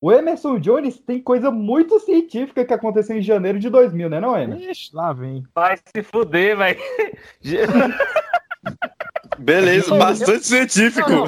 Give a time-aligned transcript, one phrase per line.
[0.00, 4.38] O Emerson Jones tem coisa muito científica que aconteceu em janeiro de 2000, né, não,
[4.38, 4.70] Emerson?
[4.70, 5.44] Ixi, lá vem.
[5.52, 6.80] Vai se fuder, velho.
[9.38, 11.10] Beleza, bastante científico.
[11.10, 11.24] Não,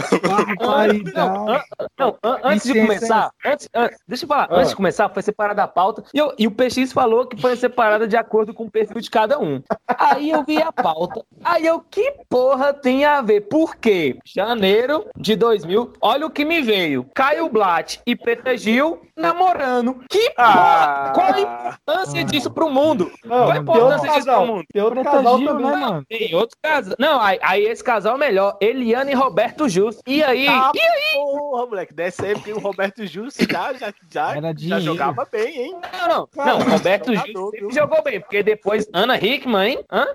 [0.61, 1.61] não, não,
[1.99, 4.57] não, an- antes de começar, antes, an- deixa eu falar, Ah.
[4.57, 7.57] antes de começar, foi separada a pauta, e, eu- e o PX falou que foi
[7.57, 9.62] separada de acordo com o perfil de cada um.
[9.87, 13.43] Aí eu vi a pauta, aí eu, que porra tem a ver?
[13.43, 14.19] Por quê?
[14.24, 20.01] Janeiro de 2000, olha o que me veio, Caio Blatt e Peter Gil namorando.
[20.09, 21.12] Que porra, Ah.
[21.15, 23.11] qual a importância disso pro mundo?
[23.24, 24.65] Não, Qual a importância disso pro mundo?
[24.73, 25.66] Tem outro casal Gil, também.
[25.66, 26.05] né, mano?
[26.09, 26.95] Tem outro casal.
[26.98, 28.56] Não, aí, aí esse casal é melhor.
[28.60, 30.02] Eliana e Roberto Justo.
[30.06, 30.46] E aí?
[30.48, 31.14] Ah, E aí?
[31.14, 31.95] porra, moleque.
[31.95, 35.76] Dessa época que o Roberto Justo já, já, já, já jogava bem, hein?
[35.92, 36.28] Não, não.
[36.45, 39.84] Não, Roberto jogador, jogou bem, porque depois Ana Hickman, hein?
[39.90, 40.06] Hã?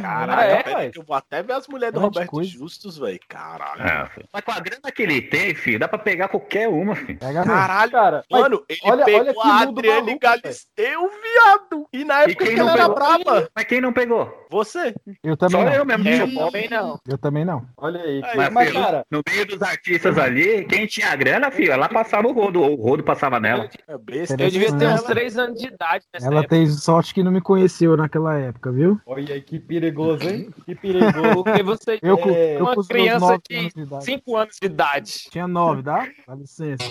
[0.00, 2.50] Caralho, é, eu vou até ver as mulheres do Roberto coisa.
[2.50, 3.18] Justus, velho.
[3.28, 3.82] Caralho.
[3.82, 4.08] É.
[4.32, 7.18] Mas com a grana que ele tem, filho, dá pra pegar qualquer uma, filho.
[7.18, 7.44] Pega.
[7.44, 11.86] Caralho, Cara, mano, ele olha- olha pegou que a Adriane maluco, Galisteu, viado.
[11.92, 13.48] E na época quem que não ela era braba.
[13.54, 14.32] Mas quem não pegou?
[14.50, 14.94] Você.
[15.22, 15.72] Eu também Só não.
[15.72, 16.08] eu mesmo.
[16.08, 16.99] É, Ih, eu também não.
[17.08, 17.66] Eu também não.
[17.76, 18.20] olha aí.
[18.24, 21.88] Aí, Mas, Mas, filho, cara, no meio dos artistas ali, quem tinha grana, filho, ela
[21.88, 23.68] passava o rodo, ou o rodo passava nela.
[23.88, 24.34] É besta.
[24.40, 26.56] Eu devia ter uns 3 anos de idade nessa Ela época.
[26.56, 29.00] tem sorte que não me conheceu naquela época, viu?
[29.06, 30.50] olha aí que perigoso, hein?
[30.64, 31.10] Que perigoso.
[31.44, 34.04] Porque você Eu, com, É, eu uma criança de anos de idade.
[34.04, 35.12] 5 anos de idade.
[35.30, 36.06] Tinha nove, dá?
[36.26, 36.84] Dá licença.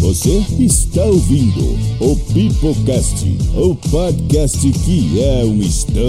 [0.00, 6.00] Você está ouvindo o Pipocast, o podcast que é um estouro.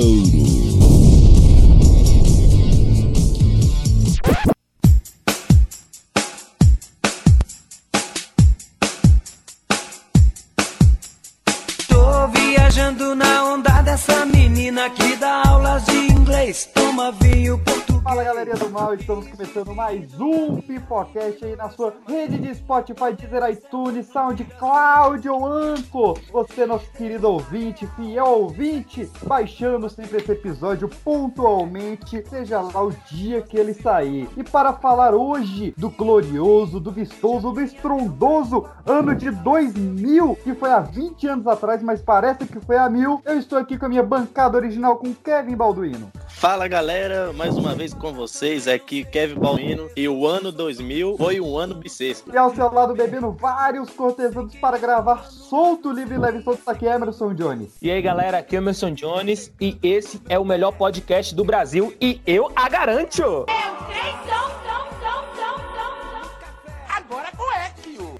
[11.89, 17.90] Tô viajando na onda dessa menina que dá aulas de inglês, toma vinho português.
[18.03, 23.13] Fala galerinha do mal, estamos começando mais um Pipocast aí na sua rede de Spotify,
[23.15, 26.19] Deezer, iTunes, SoundCloud ou Anco.
[26.33, 33.43] Você, nosso querido ouvinte, fiel ouvinte, baixando sempre esse episódio pontualmente, seja lá o dia
[33.43, 34.27] que ele sair.
[34.35, 40.71] E para falar hoje do glorioso, do vistoso, do estrondoso ano de 2000, que foi
[40.71, 43.89] há 20 anos atrás, mas parece que foi há mil, eu estou aqui com a
[43.89, 46.11] minha bancada original com Kevin Balduino.
[46.27, 49.89] Fala galera, mais uma vez com vocês aqui, Kevin Balmino.
[49.95, 52.31] E o ano 2000 foi um ano bissexto.
[52.33, 56.85] E ao seu lado, bebendo vários cortesanos para gravar solto, livre, leve, solto, está aqui
[56.85, 57.77] Emerson Jones.
[57.81, 61.43] E aí, galera, aqui é o Emerson Jones e esse é o melhor podcast do
[61.43, 63.45] Brasil e eu a garanto!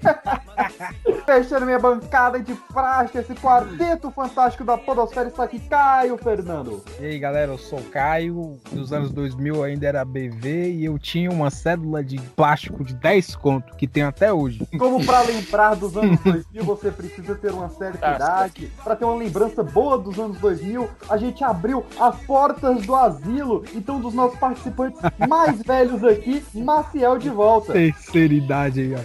[1.26, 6.82] Fechando minha bancada de praxe, esse quarteto fantástico da Podosfera está aqui, Caio Fernando.
[7.00, 8.58] E aí, galera, eu sou o Caio.
[8.72, 12.94] Nos anos 2000 eu ainda era BV e eu tinha uma cédula de plástico de
[12.94, 14.66] 10 conto, que tenho até hoje.
[14.78, 18.14] Como para lembrar dos anos 2000, você precisa ter uma certa Tá.
[18.16, 18.72] idade.
[18.82, 23.64] Para ter uma lembrança boa dos anos 2000, a gente abriu as portas do asilo.
[23.74, 27.72] Então, dos nossos participantes mais velhos aqui, Maciel de volta.
[27.72, 29.02] Terceira idade aí, ó.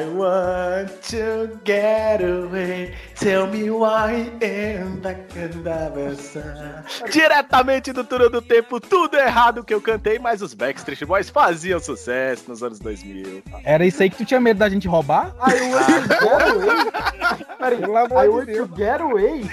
[0.00, 2.94] I want to get away.
[3.14, 6.84] Tell me why in the sun.
[7.10, 11.80] Diretamente do Túnel do Tempo, tudo errado que eu cantei, mas os Backstreet Boys faziam
[11.80, 13.42] sucesso nos anos 2000.
[13.64, 15.34] Era isso aí que tu tinha medo da gente roubar?
[15.46, 17.46] I want to get away.
[17.58, 18.68] Peraí, Pelo amor I want Deus.
[18.68, 19.50] to get away.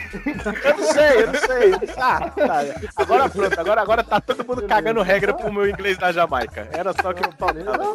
[0.64, 1.90] Eu não sei, eu não sei.
[1.98, 2.62] Ah, tá.
[2.96, 6.68] Agora pronto, agora, agora tá todo mundo cagando regra pro meu inglês da Jamaica.
[6.72, 7.34] Era só que eu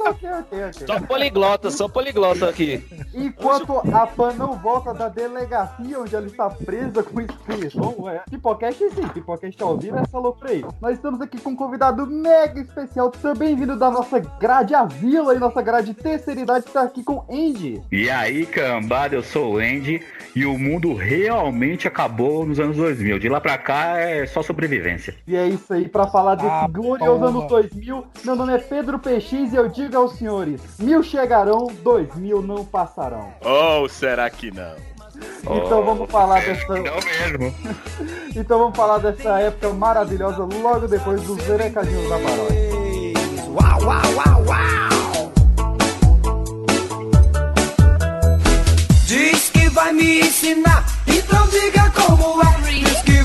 [0.09, 0.87] ok.
[0.87, 2.85] Só poliglota, só poliglota aqui.
[3.15, 8.23] Enquanto a Pan não volta da delegacia onde ela está presa com inscrição, é.
[8.31, 10.65] Pipocast sim, Pipocast ao vivo, essa loucura aí.
[10.81, 15.35] Nós estamos aqui com um convidado mega especial, também vindo da nossa grade a vila
[15.35, 17.83] e nossa grade terceira idade, está aqui com Andy.
[17.91, 20.01] E aí, cambada, eu sou o Andy
[20.35, 23.19] e o mundo realmente acabou nos anos 2000.
[23.19, 25.15] De lá pra cá é só sobrevivência.
[25.27, 27.29] E é isso aí, para falar desse Ah, glorioso porra.
[27.29, 28.05] ano 2000.
[28.25, 32.65] Meu nome é Pedro PX e eu digo aos senhores: mil chegarão, dois mil não
[32.65, 33.33] passarão.
[33.43, 34.75] Ou será que não?
[35.43, 36.69] Então vamos falar dessa.
[36.69, 37.55] Não mesmo.
[38.37, 42.71] Então vamos falar dessa época maravilhosa logo depois dos recadinhos da paródia.
[43.49, 45.33] Uau, uau, uau, uau!
[49.07, 52.49] Diz que vai me ensinar, então diga como é.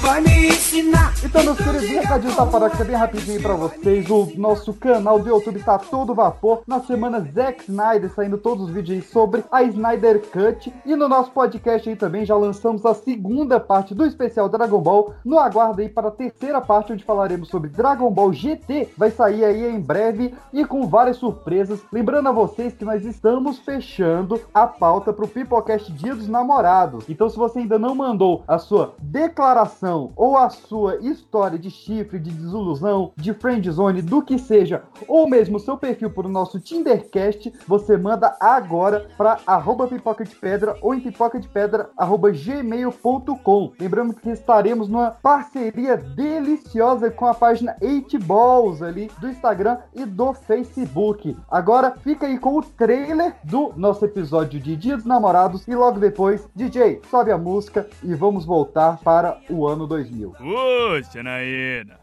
[0.04, 1.14] Vai me ensinar.
[1.24, 4.10] Então, meus queridos Recadinho da paróquia bem rapidinho pra vocês.
[4.10, 6.62] O nosso canal do YouTube tá todo vapor.
[6.68, 10.74] Na semana Zack Snyder saindo todos os vídeos aí sobre a Snyder Cut.
[10.86, 15.14] E no nosso podcast aí também já lançamos a segunda parte do especial Dragon Ball.
[15.24, 18.90] No aguardo aí para a terceira parte, onde falaremos sobre Dragon Ball GT.
[18.98, 21.80] Vai sair aí em breve e com várias surpresas.
[21.94, 27.06] Lembrando a vocês que nós estamos fechando a pauta pro Pipocast Dia dos Namorados.
[27.08, 32.20] Então, se você ainda não mandou a sua declaração ou a sua história de chifre,
[32.20, 37.54] de desilusão, de friendzone, do que seja, ou mesmo seu perfil para o nosso Tindercast,
[37.68, 43.74] você manda agora para arroba pipoca de pedra ou em pipoca de pedra arroba gmail.com.
[43.80, 50.06] Lembrando que estaremos numa parceria deliciosa com a página 8 Balls ali do Instagram e
[50.06, 51.36] do Facebook.
[51.50, 56.00] Agora fica aí com o trailer do nosso episódio de Dia dos Namorados e logo
[56.00, 60.36] depois, DJ, sobe a música e vamos voltar para o ano 2000.
[60.40, 62.00] Ô, Janaína.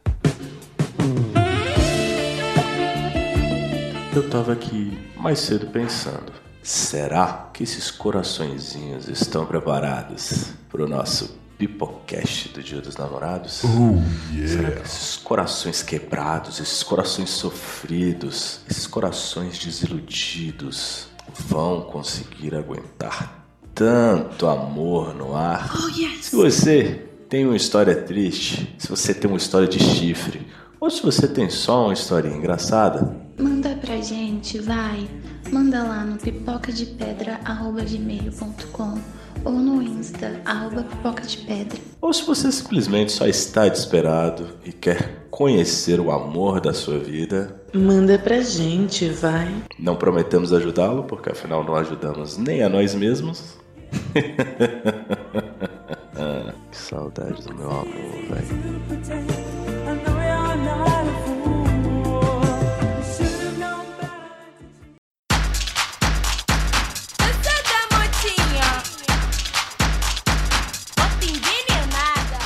[4.15, 6.33] Eu tava aqui mais cedo pensando.
[6.63, 13.63] Será que esses coraçõezinhos estão preparados pro nosso Pipocast do Dia dos Namorados?
[14.47, 21.09] Será que esses corações quebrados, esses corações sofridos, esses corações desiludidos
[21.47, 23.45] vão conseguir aguentar
[23.75, 25.71] tanto amor no ar?
[26.21, 30.47] Se você tem uma história triste, se você tem uma história de chifre,
[30.81, 35.09] ou se você tem só uma historinha engraçada, Manda pra gente, vai.
[35.51, 38.99] Manda lá no pipocadepedra.gmail.com
[39.45, 41.79] ou no Insta, arroba pipoca de pedra.
[42.03, 47.59] ou se você simplesmente só está desesperado e quer conhecer o amor da sua vida,
[47.73, 49.49] Manda pra gente, vai.
[49.79, 53.57] não prometemos ajudá-lo, porque afinal não ajudamos nem a nós mesmos.
[56.81, 59.40] que saudade do meu amor, velho.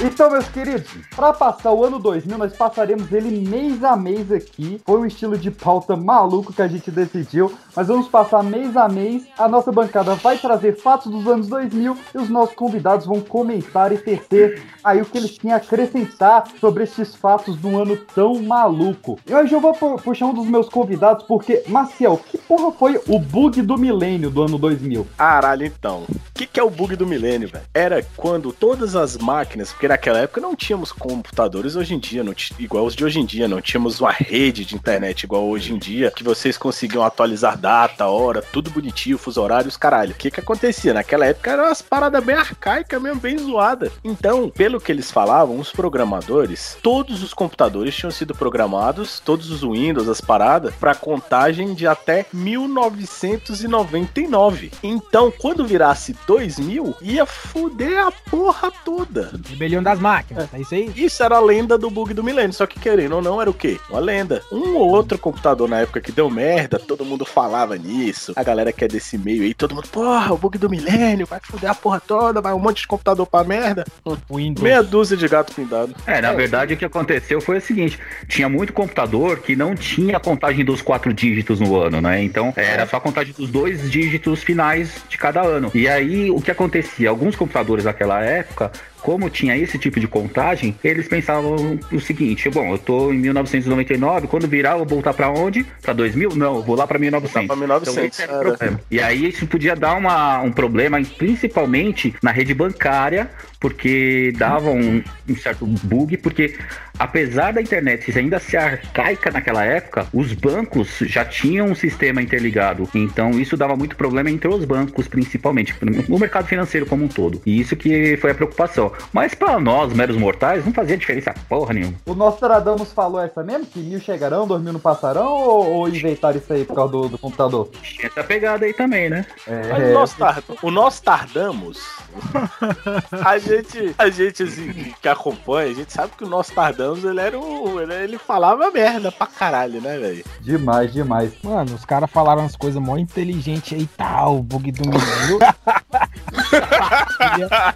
[0.06, 4.78] Então, meus queridos, para passar o ano 2000, nós passaremos ele mês a mês aqui.
[4.84, 8.86] Foi um estilo de pauta maluco que a gente decidiu, mas vamos passar mês a
[8.86, 9.26] mês.
[9.38, 13.92] A nossa bancada vai trazer fatos dos anos 2000 e os nossos convidados vão comentar
[13.92, 17.96] e tecer aí o que eles têm a acrescentar sobre esses fatos de um ano
[18.14, 19.18] tão maluco.
[19.26, 23.00] E hoje eu vou pu- puxar um dos meus convidados porque, Maciel, que porra foi
[23.08, 25.06] o bug do milênio do ano 2000?
[25.16, 26.02] Caralho, então.
[26.02, 27.64] O que, que é o bug do milênio, velho?
[27.72, 32.34] Era quando todas as máquinas, porque naquela época não tínhamos computadores hoje em dia, não
[32.58, 35.78] igual os de hoje em dia, não tínhamos uma rede de internet igual hoje em
[35.78, 40.10] dia, que vocês conseguiam atualizar data, hora, tudo bonitinho, fuso horários, caralho.
[40.10, 40.92] O que que acontecia?
[40.92, 43.92] Naquela época eram umas paradas bem arcaicas mesmo, bem zoadas.
[44.02, 49.60] Então, pelo que eles falavam, os programadores, todos os computadores tinham sido programados, todos os
[49.60, 54.72] Windows, as paradas, para contagem de até 1999.
[54.82, 59.30] Então, quando virasse 2000, ia fuder a porra toda.
[59.48, 60.90] Rebelião das máquinas, é isso aí?
[60.96, 63.54] Isso era a lenda do bug do milênio, só que querendo ou não, era o
[63.54, 63.78] quê?
[63.88, 64.42] Uma lenda.
[64.50, 68.32] Um ou outro computador na época que deu merda, todo mundo falava nisso.
[68.34, 71.40] A galera que é desse meio aí, todo mundo, porra, o bug do milênio, vai
[71.42, 73.84] fuder a porra toda, vai um monte de computador pra merda.
[74.30, 74.62] Windows.
[74.62, 75.94] Meia dúzia de gato pindado.
[76.06, 80.16] É, na verdade o que aconteceu foi o seguinte: tinha muito computador que não tinha
[80.16, 82.22] a contagem dos quatro dígitos no ano, né?
[82.22, 85.70] Então era só a contagem dos dois dígitos finais de cada ano.
[85.74, 87.10] E aí o que acontecia?
[87.10, 88.70] Alguns computadores daquela época.
[89.04, 94.26] Como tinha esse tipo de contagem, eles pensavam o seguinte: bom, eu tô em 1999,
[94.28, 95.62] quando virar, eu vou voltar pra onde?
[95.82, 96.30] Pra 2000?
[96.34, 97.46] Não, eu vou lá pra 1900.
[97.46, 98.80] Pra 1900, Então, problema.
[98.90, 103.30] E aí isso podia dar uma, um problema, principalmente na rede bancária,
[103.60, 106.56] porque dava um, um certo bug, porque
[106.98, 112.88] apesar da internet ainda ser arcaica naquela época, os bancos já tinham um sistema interligado.
[112.94, 115.74] Então isso dava muito problema entre os bancos, principalmente,
[116.08, 117.40] no mercado financeiro como um todo.
[117.44, 118.92] E isso que foi a preocupação.
[119.12, 121.94] Mas para nós, meros mortais, não fazia diferença porra nenhuma.
[122.06, 123.66] O Nostradamus falou essa mesmo?
[123.66, 125.32] Que mil chegarão, dois mil não passarão?
[125.32, 127.70] Ou, ou inventaram isso aí por causa do, do computador?
[127.82, 129.26] Tinha essa pegada aí também, né?
[129.46, 131.78] Mas o nós, tardamos.
[133.24, 136.50] a gente, a gente assim, que- acompanha, a gente sabe que o nós
[136.84, 137.80] tardamos, ele era um.
[137.80, 140.22] Ele, ele falava merda pra caralho, né, velho?
[140.40, 141.32] Demais, demais.
[141.42, 145.38] Mano, os caras falaram umas coisas mó inteligentes aí e tal, bug do milênio.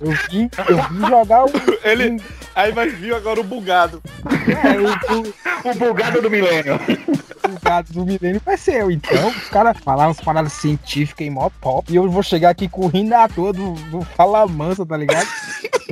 [0.00, 1.50] eu, vim, eu vim jogar o.
[1.82, 2.20] Ele.
[2.58, 4.02] Aí vai vir agora o bugado.
[4.28, 6.74] É, o, o- O bugado do milênio.
[6.76, 8.90] o gado do milênio vai ser eu.
[8.90, 11.92] Então, os caras falaram umas paradas científicas em mó pop.
[11.92, 14.96] E eu vou chegar aqui com o rindo à toa do, do Fala Mansa, tá
[14.96, 15.28] ligado?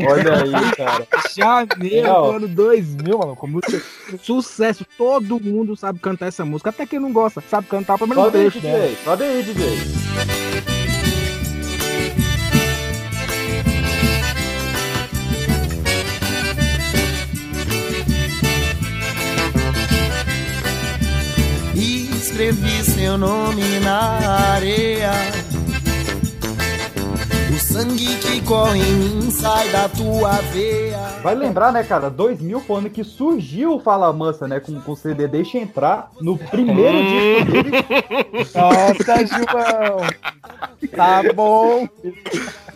[0.09, 1.07] Olha aí, cara.
[1.37, 2.25] Janeiro Não.
[2.37, 3.37] ano 2000, mano.
[3.37, 3.81] Com música
[4.23, 4.85] sucesso.
[4.99, 6.71] Todo mundo sabe cantar essa música.
[6.71, 8.51] Até quem não gosta, sabe cantar pelo menos Sobe aí.
[8.51, 8.99] DJ.
[9.05, 10.46] Sobe aí, DJ.
[23.17, 24.19] Seu nome na
[24.57, 25.11] areia.
[27.51, 30.99] O sangue que corre em mim sai da tua veia.
[31.23, 32.11] Vai lembrar, né, cara?
[32.11, 34.61] 2000 foi o ano que surgiu o Fala Mansa, né?
[34.61, 37.71] Com, com o CD Deixa Entrar no primeiro disco dele.
[38.55, 39.97] Nossa, João!
[40.95, 41.89] Tá bom.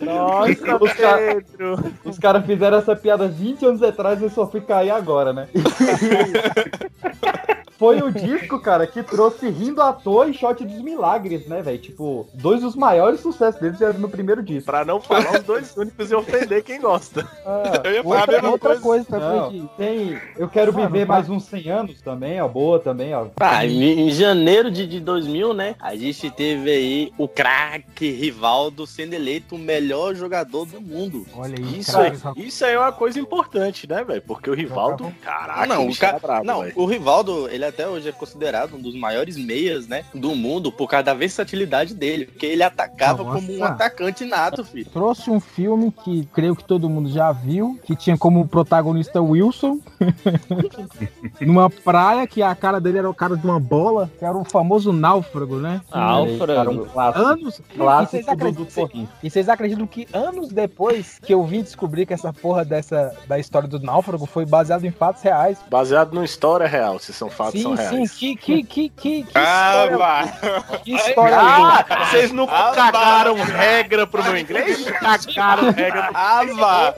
[0.01, 1.93] Nossa, Os ca- Pedro.
[2.03, 5.47] Os caras fizeram essa piada 20 anos atrás e eu só fui cair agora, né?
[7.81, 11.79] Foi o disco, cara, que trouxe Rindo à Toa e Shot dos Milagres, né, velho?
[11.79, 14.67] Tipo, dois dos maiores sucessos deles eram no primeiro disco.
[14.67, 17.27] Pra não falar os dois únicos e ofender quem gosta.
[17.43, 19.03] Ah, Eu ia falar a Outra, mesma outra coisa.
[19.05, 23.15] coisa Não, tem Eu Quero Ah, Viver Mais Uns 100 Anos também, ó, boa também,
[23.15, 23.25] ó.
[23.39, 25.73] Ah, em, em janeiro de, de 2000, né?
[25.79, 31.25] A gente teve aí o craque Rivaldo sendo eleito o melhor jogador do mundo.
[31.35, 34.21] Olha aí, Isso cara, aí, isso aí é uma coisa importante, né, velho?
[34.21, 36.07] Porque o Rivaldo, caraca, não, o o, bicho ca...
[36.09, 36.73] era brabo, não velho.
[36.75, 40.87] o Rivaldo, ele até hoje é considerado um dos maiores meias, né, do mundo por
[40.87, 43.35] causa da versatilidade dele, porque ele atacava Nossa.
[43.39, 44.89] como um atacante nato, filho.
[44.91, 49.79] Trouxe um filme que creio que todo mundo já viu, que tinha como protagonista Wilson,
[51.41, 54.43] numa praia que a cara dele era o cara de uma bola, que era o
[54.43, 55.81] famoso náufrago, né?
[55.89, 57.25] Cara, um clássico.
[57.25, 57.59] Anos.
[57.59, 62.05] E vocês, Clássico do, acreditam, e vocês acreditam que anos depois que eu vim descobrir
[62.05, 65.59] que essa porra dessa da história do náufrago foi baseado em fatos reais?
[65.69, 69.85] Baseado numa história real, se são fatos, sim, sim, que que que que, que Ah,
[69.87, 70.79] história, vai.
[70.83, 74.83] que história Ah, vocês não Ah, cagaram regra pro meu inglês?
[74.91, 76.95] Cagaram regra pro Ah, vá.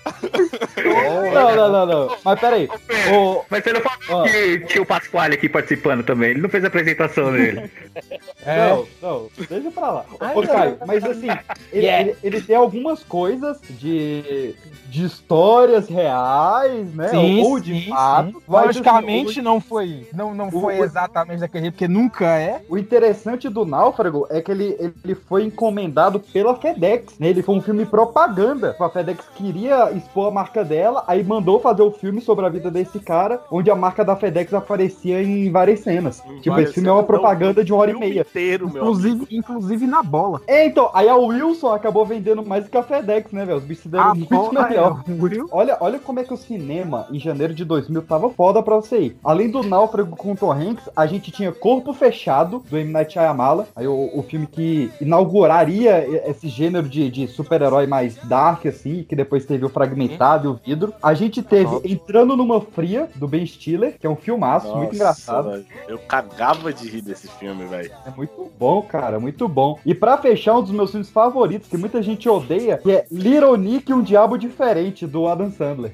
[1.34, 2.18] Não, não, não, não.
[2.24, 2.70] Mas peraí.
[3.14, 6.32] Ô, Mas você não falou que tinha o Pasquale aqui participando também.
[6.32, 7.70] Ele não fez a apresentação dele.
[8.46, 8.68] É.
[8.70, 10.06] Não, não, deixa pra lá.
[10.20, 11.28] Ai, Ô, Caio, mas assim,
[11.72, 12.02] ele, Yeah.
[12.10, 14.54] ele, ele tem algumas coisas de,
[14.88, 17.10] de histórias reais, né?
[17.14, 18.32] ou de sim, fato.
[18.32, 18.44] sim.
[18.46, 22.62] Logicamente assim, não foi, não, não o- foi o- exatamente daquele jeito, porque nunca é.
[22.70, 27.28] o, interessante do Náufrago é que ele, ele foi encomendado pela FedEx, né?
[27.30, 28.76] Ele foi um filme propaganda.
[28.80, 32.70] A FedEx queria expor a marca dela, aí mandou fazer o filme sobre a vida
[32.70, 36.22] desse cara, onde a marca da FedEx aparecia em várias cenas.
[36.26, 38.22] Em tipo, esse filme é uma não, propaganda de uma hora e meia.
[38.22, 38.68] inteiro.
[38.68, 40.42] Inclusive, inclusive na bola.
[40.48, 43.58] É, então, aí a Wilson acabou vendendo mais do que a FedEx, né, velho?
[43.58, 45.04] Os bichos deram A muito bola melhor.
[45.08, 45.44] é.
[45.52, 49.00] Olha, olha como é que o cinema em janeiro de 2000 tava foda pra você
[49.00, 49.18] ir.
[49.24, 52.92] Além do Náufrago com Tom Hanks, a gente tinha Corpo Fechado, do M.
[52.92, 58.66] Night Shyamala, aí o, o filme que inauguraria esse gênero de, de super-herói mais dark,
[58.66, 60.94] assim, que depois teve o Fragmentado e o Vidro.
[61.02, 61.92] A gente teve Top.
[61.92, 65.52] Entrando Numa Fria, do Ben Stiller, que é um filmaço, muito Nossa, engraçado.
[65.52, 65.66] velho.
[65.88, 67.92] Eu cagava de rir desse filme, velho.
[68.06, 69.80] É muito bom, cara, muito bom.
[69.86, 73.58] E pra fechar, um dos meus filmes favoritos, que muita gente odeia, que é Little
[73.58, 75.94] Nick e um Diabo Diferente, do Adam Sandler.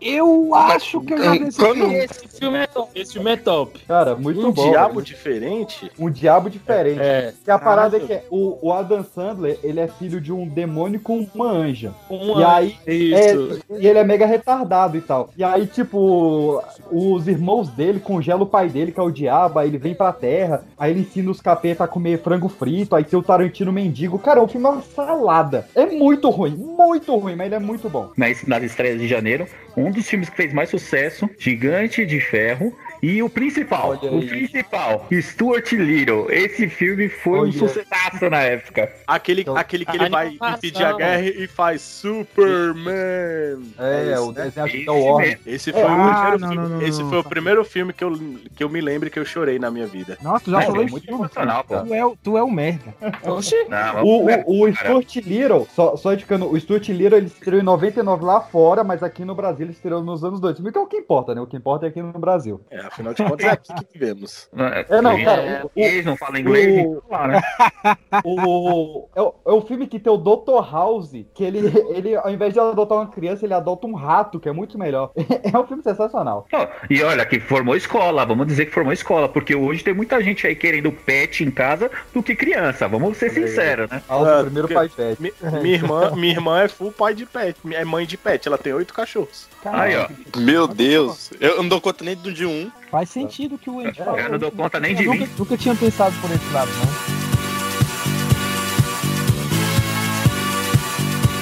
[0.00, 1.94] Eu acho que eu já vi esse filme.
[1.96, 2.90] esse filme é top.
[2.94, 3.71] Esse filme é top.
[3.86, 4.70] Cara, muito Um bom.
[4.70, 5.06] diabo velho.
[5.06, 5.90] diferente?
[5.98, 7.00] Um diabo diferente.
[7.00, 7.32] É.
[7.44, 10.46] Que a parada é que é, o, o Adam Sandler, ele é filho de um
[10.46, 11.92] demônio com uma anja.
[12.10, 13.60] Um E aí, Isso.
[13.70, 15.30] é, e ele é mega retardado e tal.
[15.36, 19.68] E aí, tipo, os irmãos dele congelam o pai dele, que é o diabo, aí
[19.68, 23.18] ele vem pra terra, aí ele ensina os capeta a comer frango frito, aí tem
[23.18, 24.18] o Tarantino mendigo.
[24.18, 25.66] Cara, o filme é uma salada.
[25.74, 28.10] É muito ruim, muito ruim, mas ele é muito bom.
[28.16, 32.72] Nas, nas estreias de janeiro, um dos filmes que fez mais sucesso, Gigante de Ferro.
[33.02, 36.26] E o principal, o principal, Stuart Little.
[36.30, 37.52] Esse filme foi um Olha.
[37.52, 38.92] sucesso na época.
[39.08, 43.72] Aquele, Então, aquele que ele vai impedir a guerra e faz Superman.
[43.78, 45.28] É, esse, o desenho da Warner.
[45.28, 45.42] mesmo.
[45.46, 47.08] Esse foi, Ah, o primeiro não, filme, não, não, esse não.
[47.08, 48.12] foi o primeiro filme que eu,
[48.54, 50.16] que eu me lembro que eu chorei na minha vida.
[50.22, 50.92] Nossa, tu já falou é isso.
[50.92, 51.80] muito emocional, pô.
[51.82, 52.94] Tu é, o- tu é o merda.
[53.24, 53.56] Oxi.
[53.68, 57.60] Não, O, é- o, o Stuart Little, só, só indicando, o Stuart Little ele estreou
[57.60, 60.80] em 99 lá fora, mas aqui no Brasil ele estreou nos anos 2000, que é
[60.80, 61.40] o que importa, né?
[61.40, 62.60] O que importa é aqui no Brasil.
[62.70, 64.48] É, afinal de contas, é aqui que vivemos.
[64.88, 67.42] É, não, Gente, cara, o- Eles não falam inglês, o- lá, né?
[68.24, 70.62] O, eu, eu é o filme que tem o Dr.
[70.70, 74.48] House, que ele, ele, ao invés de adotar uma criança, ele adota um rato, que
[74.48, 75.10] é muito melhor.
[75.52, 76.46] É um filme sensacional.
[76.52, 80.22] Ó, E olha, que formou escola, vamos dizer que formou escola, porque hoje tem muita
[80.22, 84.02] gente aí querendo pet em casa do que criança, vamos ser sinceros, né?
[84.08, 85.20] Nossa, Ah, o primeiro pai pet.
[85.20, 85.32] Mi-
[85.62, 88.72] minha, irmã, minha irmã é full pai de pet, é mãe de pet, ela tem
[88.72, 89.48] oito cachorros.
[89.64, 90.08] Aí, ó,
[90.38, 91.30] Meu Deus.
[91.40, 92.70] Eu não dou conta nem do de um.
[92.92, 94.20] Faz sentido que o Andy falou.
[94.20, 95.20] eu não dou conta nem de Eu mim.
[95.20, 97.21] nunca, nunca tinha pensado por esse lado, não.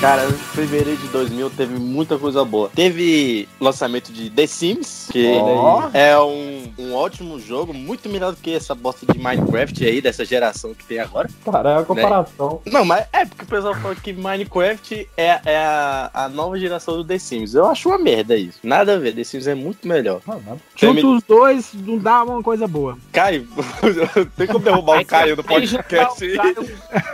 [0.01, 2.71] Cara, em fevereiro de 2000 teve muita coisa boa.
[2.75, 5.91] Teve lançamento de The Sims, que Ó.
[5.93, 10.25] é um, um ótimo jogo, muito melhor do que essa bosta de Minecraft aí, dessa
[10.25, 11.29] geração que tem agora.
[11.45, 12.63] Cara, é uma comparação.
[12.65, 16.97] Não, mas é porque o pessoal fala que Minecraft é, é a, a nova geração
[16.97, 17.53] do The Sims.
[17.53, 18.59] Eu acho uma merda isso.
[18.63, 20.23] Nada a ver, The Sims é muito melhor.
[20.27, 20.41] Não.
[20.77, 22.97] Junto os dois, não dá uma coisa boa.
[23.13, 23.47] Caio,
[24.35, 26.39] tem como derrubar o Caio no podcast aí?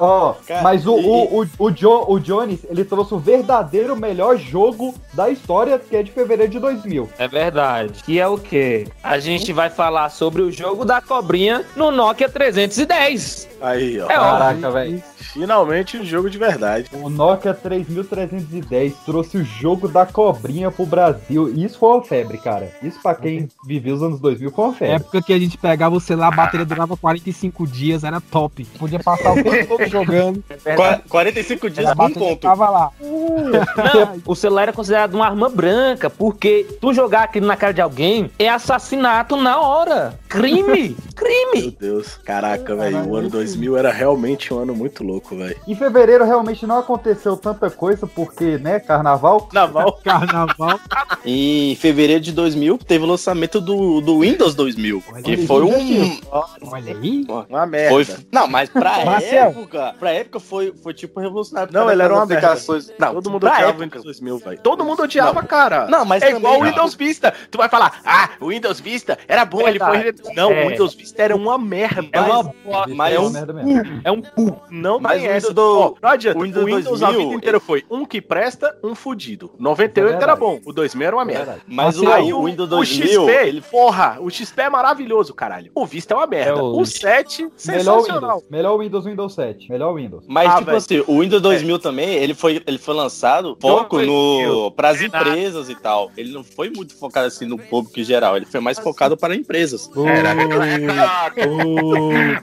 [0.00, 4.38] Ó, Cara, mas o, o, o, o, jo, o Jones, ele trouxe o verdadeiro melhor
[4.38, 7.10] jogo da história, que é de fevereiro de 2000.
[7.18, 8.02] É verdade.
[8.02, 8.86] Que é o quê?
[9.02, 13.48] A gente vai falar sobre o jogo da cobrinha no Nokia 310.
[13.60, 14.04] Aí, ó.
[14.06, 14.08] É.
[14.14, 15.02] Caraca, velho.
[15.34, 16.88] Finalmente um jogo de verdade.
[16.92, 21.52] O Nokia 3310 trouxe o jogo da cobrinha pro Brasil.
[21.54, 22.70] Isso foi uma febre, cara.
[22.82, 24.94] Isso pra quem viveu os anos 2000 foi uma febre.
[24.96, 28.64] época que a gente pegava o celular, a bateria durava 45 dias, era top.
[28.78, 30.44] Podia passar o tempo todo jogando.
[30.76, 32.40] Qua- 45 dias a com um ponto.
[32.40, 32.90] tava lá.
[33.00, 37.80] Não, o celular era considerado uma arma branca, porque tu jogar aquilo na cara de
[37.80, 40.18] alguém é assassinato na hora.
[40.28, 40.96] Crime!
[41.14, 41.62] Crime!
[41.62, 42.16] Meu Deus.
[42.24, 43.08] Caraca, velho.
[43.08, 45.56] O ano 2000 era realmente um ano muito louco, velho.
[45.66, 49.48] Em fevereiro realmente não aconteceu tanta coisa, porque, né, carnaval.
[49.52, 50.00] Naval.
[50.04, 50.80] Carnaval.
[51.24, 56.18] Em fevereiro de 2000 teve o lançamento do, do Windows 2000, que aí, foi um.
[56.62, 57.26] Olha aí.
[57.48, 57.90] Uma merda.
[57.90, 61.63] foi, não, mas pra época, pra época foi, foi tipo revolucionário.
[61.72, 62.92] Não, ele era uma aplicações.
[62.98, 63.84] Não, Todo mundo odiava o época.
[63.84, 64.58] Windows 2000, velho.
[64.60, 65.86] Todo mundo odiava, cara.
[65.88, 67.32] Não, mas é igual o Windows Vista.
[67.50, 70.14] Tu vai falar, ah, o Windows Vista era bom, ele foi...
[70.34, 70.64] Não, É.
[70.64, 72.08] o Windows Vista era uma merda.
[72.12, 72.54] É uma
[72.94, 74.00] mas é é uma um merda mesmo.
[74.04, 74.60] É um cu.
[74.70, 75.26] Não Mas o.
[75.26, 76.38] Windows do- não adianta.
[76.38, 79.50] o O Windows Windows, a 2000, vida inteira foi um que presta, um fudido.
[79.58, 81.58] 98 É era bom, o 2000 era uma É merda.
[81.66, 85.70] Mas o, Aí o Windows o 2000, XP, ele porra, o XP é maravilhoso, caralho.
[85.74, 86.50] O Vista é uma merda.
[86.58, 88.02] É o- o 7, Melhor sensacional.
[88.36, 88.44] Windows.
[88.50, 89.70] Melhor Windows, Windows 7.
[89.70, 90.24] Melhor Windows.
[90.28, 94.06] Mas, Ah, tipo assim, o Windows 2000 também, ele foi, ele foi lançado foco foi
[94.06, 96.10] no, pras É empresas e tal.
[96.16, 99.34] Ele não foi muito focado assim no público em geral, ele foi mais focado para
[99.34, 99.90] empresas.
[100.06, 101.42] Era naquela época.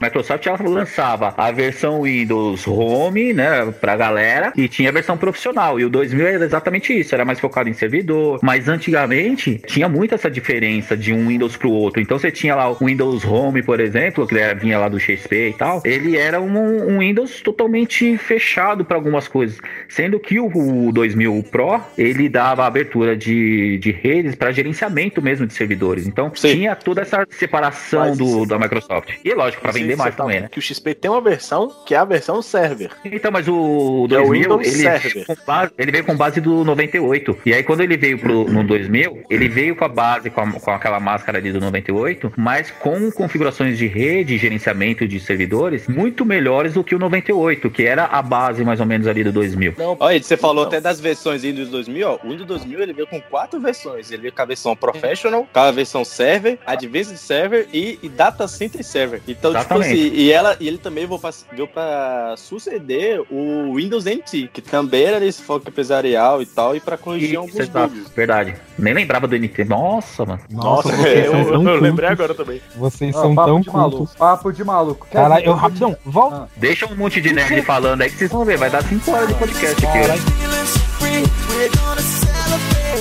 [0.00, 5.78] Microsoft ela lançava a versão Windows Home, né, pra galera, e tinha a versão profissional.
[5.78, 8.38] E o 2000 era exatamente isso, era mais focado em servidor.
[8.42, 12.00] Mas antigamente tinha muito essa diferença de um Windows pro outro.
[12.00, 15.48] Então você tinha lá o Windows Home, por exemplo, que era- vinha lá do XP
[15.50, 15.82] e tal.
[15.84, 20.46] Ele era um, um Windows totalmente fechado para algumas coisas, sendo que o,
[20.88, 26.06] o 2000 Pro ele dava abertura de, de redes para gerenciamento mesmo de servidores.
[26.06, 26.54] Então Sim.
[26.54, 29.10] tinha toda essa separação Mas do, da Microsoft.
[29.24, 30.48] E lógico, para vender você mais tá- também, né?
[30.50, 32.90] Que o XP tem uma versão que é a versão server.
[33.04, 35.12] Então, mas o É o 2000, Windows ele, Server.
[35.12, 37.38] veio com base, ele veio com base do 98.
[37.46, 40.52] E aí, quando ele veio pro, no 2000, ele veio com a base, com, a-
[40.52, 46.24] com aquela máscara ali do 98, mas com configurações de rede, gerenciamento de servidores, muito
[46.24, 49.74] melhores do que o 98, que era a base mais ou menos ali do 2000.
[49.98, 52.18] Olha, você falou até das versões Windows 2000, ó.
[52.24, 54.10] O Windows 2000 ele veio com quatro versões.
[54.10, 58.46] Ele veio com a versão Professional, com a versão Server, Advanced Server e, e Data
[58.48, 59.20] Center Server.
[59.28, 59.88] Então, Exatamente.
[59.94, 64.50] tipo assim, e, ela, e ele também veio pra, veio pra suceder o Windows NT,
[64.52, 68.10] que também era nesse foco empresarial e tal, e pra corrigir Isso, alguns bugs.
[68.14, 68.54] verdade.
[68.78, 69.64] Nem lembrava do NT.
[69.64, 70.40] Nossa, mano.
[70.50, 72.60] Nossa, vocês eu, são eu- tão eu lembrei agora também.
[72.76, 74.16] Vocês Ó, são papo tão de maluco.
[74.18, 75.06] Papo de maluco.
[75.12, 76.36] Caralho, eu rapidão, volta.
[76.36, 76.48] Ah.
[76.56, 78.56] Deixa um monte de nerd falando aí que vocês vão ver.
[78.58, 79.98] Vai dar 5 horas de podcast aqui.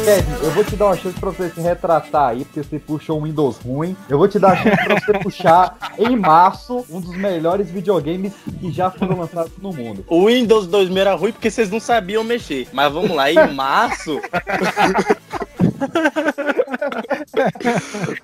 [0.04, 3.20] Kevin, eu vou te dar uma chance pra você se retratar aí, porque você puxou
[3.20, 3.96] um Windows ruim.
[4.10, 8.34] Eu vou te dar a chance pra você puxar em março um dos melhores videogames
[8.60, 10.04] que já foram lançados no mundo.
[10.10, 12.68] O Windows 2000 era ruim porque vocês não sabiam mexer.
[12.74, 14.20] Mas vamos lá, em março.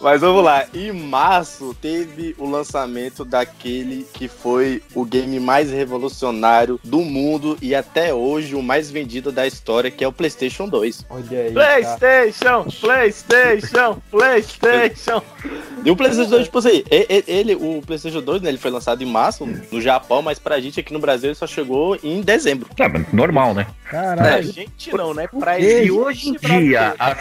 [0.00, 6.78] Mas vamos lá, em março teve o lançamento daquele que foi o game mais revolucionário
[6.84, 11.06] do mundo e até hoje o mais vendido da história, que é o PlayStation 2.
[11.08, 11.52] Olha aí.
[11.52, 15.22] PlayStation, PlayStation, PlayStation.
[15.84, 19.06] E o PlayStation 2, tipo assim, ele, o PlayStation 2, né, ele foi lançado em
[19.06, 22.68] março no Japão, mas pra gente aqui no Brasil ele só chegou em dezembro.
[22.78, 23.66] É, mas normal, né?
[23.88, 24.52] Pra Caralho.
[24.52, 25.26] gente não, né?
[25.28, 25.90] Pra E ele.
[25.90, 27.20] hoje em dia, as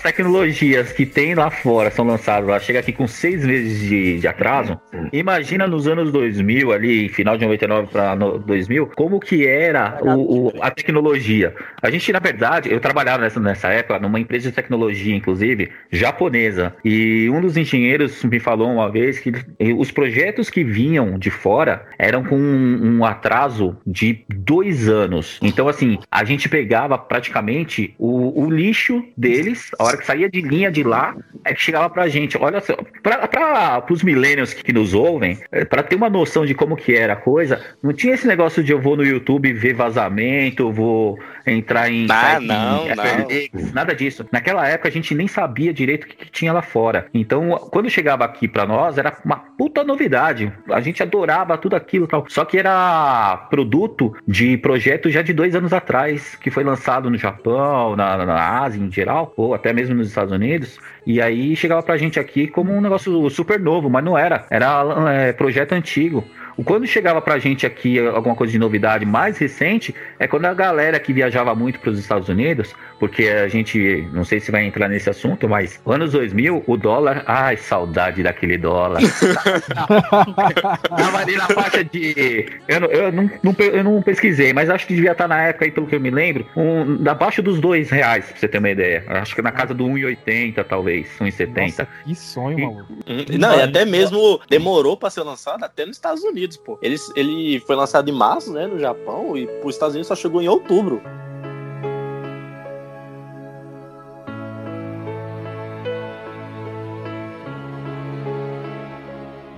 [0.53, 4.27] tecnologias que tem lá fora são lançadas lá, chega aqui com seis meses de, de
[4.27, 4.79] atraso.
[5.11, 10.53] Imagina nos anos 2000, ali, final de 99 para 2000, como que era o, o-
[10.61, 11.53] a tecnologia.
[11.81, 16.75] A gente, na verdade, eu trabalhava nessa, nessa época numa empresa de tecnologia, inclusive, japonesa.
[16.85, 19.31] E um dos engenheiros me falou uma vez que
[19.77, 25.39] os projetos que vinham de fora eram com um, um atraso de dois anos.
[25.41, 30.41] Então, assim, a gente pegava praticamente o, o lixo deles, a hora que saía de
[30.43, 32.37] linha de lá, é que chegava pra gente.
[32.37, 36.75] Olha só, para os millennials que nos ouvem, é, pra ter uma noção de como
[36.75, 40.71] que era a coisa, não tinha esse negócio de eu vou no YouTube ver vazamento,
[40.71, 42.05] vou entrar em.
[42.09, 43.03] Ah, site, não, em não.
[43.03, 44.25] FLX, nada disso.
[44.31, 47.07] Naquela época a gente nem sabia direito o que, que tinha lá fora.
[47.13, 50.51] Então, quando chegava aqui pra nós, era uma puta novidade.
[50.69, 52.25] A gente adorava tudo aquilo tal.
[52.29, 57.17] Só que era produto de projeto já de dois anos atrás, que foi lançado no
[57.17, 60.79] Japão, na, na Ásia em geral, ou até mesmo nos Estados Unidos.
[61.05, 64.45] E aí chegava pra gente aqui como um negócio super novo, mas não era.
[64.49, 66.23] Era é, projeto antigo.
[66.65, 70.99] Quando chegava pra gente aqui alguma coisa de novidade mais recente, é quando a galera
[70.99, 74.87] que viajava muito para os Estados Unidos, porque a gente, não sei se vai entrar
[74.87, 79.01] nesse assunto, mas anos 2000, o dólar, ai, saudade daquele dólar.
[80.87, 82.45] Tava ali na faixa de.
[82.65, 85.71] Eu, não, eu, não, eu não pesquisei, mas acho que devia estar na época aí,
[85.71, 89.03] pelo que eu me lembro, um, abaixo dos dois reais, pra você ter uma ideia.
[89.09, 91.61] Acho que na casa do 1,80, talvez, 1,70.
[91.61, 92.93] Nossa, que sonho, maluco.
[93.05, 93.25] Uhum.
[93.37, 96.79] Não, e até mesmo demorou pra ser lançado até nos Estados Unidos, pô.
[96.81, 100.41] Ele, ele foi lançado em março, né, no Japão, e pros Estados Unidos só chegou
[100.41, 101.03] em outubro.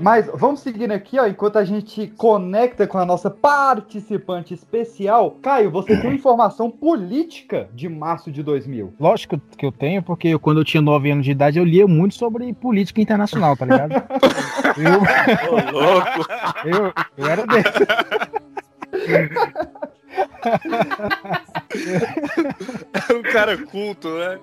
[0.05, 5.31] Mas vamos seguindo aqui, ó, enquanto a gente conecta com a nossa participante especial.
[5.41, 8.93] Caio, você tem informação política de março de 2000?
[8.99, 11.87] Lógico que eu tenho, porque eu, quando eu tinha 9 anos de idade, eu lia
[11.87, 13.93] muito sobre política internacional, tá ligado?
[14.77, 15.01] eu,
[15.51, 16.23] Ô, louco!
[16.65, 17.87] eu, eu era desse.
[23.15, 24.39] um cara culto, né?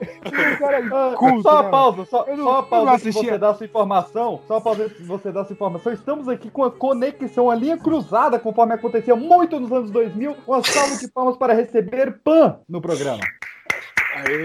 [0.93, 1.71] Ah, Culto, só uma né?
[1.71, 3.31] pausa, só, não- só uma pausa que assistia.
[3.33, 4.41] você dá sua informação.
[4.47, 5.93] Só uma pausa que você dá sua informação.
[5.93, 10.37] Estamos aqui com a conexão, a linha cruzada, conforme acontecia muito nos anos 2000.
[10.47, 13.21] Uma salva de palmas para receber Pan no programa.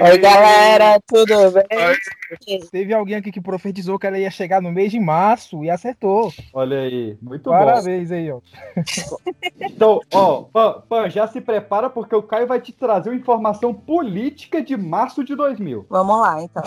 [0.02, 2.68] Oi, galera, tudo bem?
[2.72, 6.32] Teve alguém aqui que profetizou que ela ia chegar no mês de março e acertou.
[6.54, 8.40] Olha aí, muito Parabéns aí, ó.
[8.40, 9.18] bom.
[9.60, 13.74] Então, ó, Pan, Pan, já se prepara porque o Caio vai te trazer uma informação
[13.74, 15.86] política de março de 2000.
[15.90, 16.64] Vamos lá, então.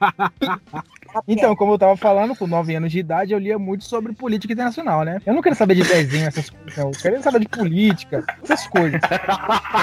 [1.26, 4.52] Então, como eu tava falando, com 9 anos de idade, eu lia muito sobre política
[4.52, 5.20] internacional, né?
[5.24, 6.86] Eu não queria saber de desenho, essas coisas, não.
[6.86, 9.00] Eu queria saber de política, essas coisas.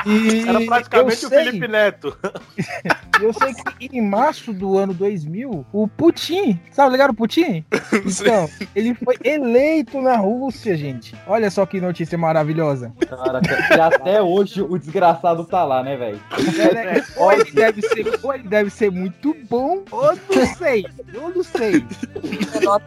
[0.06, 2.18] E Era praticamente eu o sei- Felipe Neto.
[3.22, 7.64] Eu sei que em março do ano 2000, o Putin, sabe ligado o Putin?
[8.22, 11.14] Então, ele foi eleito na Rússia, gente.
[11.28, 12.92] Olha só que notícia maravilhosa.
[13.08, 16.20] Caraca, e até hoje o desgraçado tá lá, né, velho?
[17.18, 20.86] Ou ele deve ser, ou ele deve ser muito bom, ou não sei.
[21.22, 21.86] Eu não sei.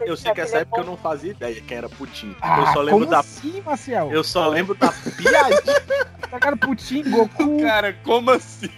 [0.05, 2.27] Eu sei que essa época eu não fazia ideia quem era Putin.
[2.29, 3.19] eu Ah, só lembro como da.
[3.19, 4.11] assim, Marcel?
[4.11, 5.61] Eu só lembro da piadinha.
[6.25, 7.61] Tá cara Putin, Goku.
[7.61, 8.69] Cara, como assim?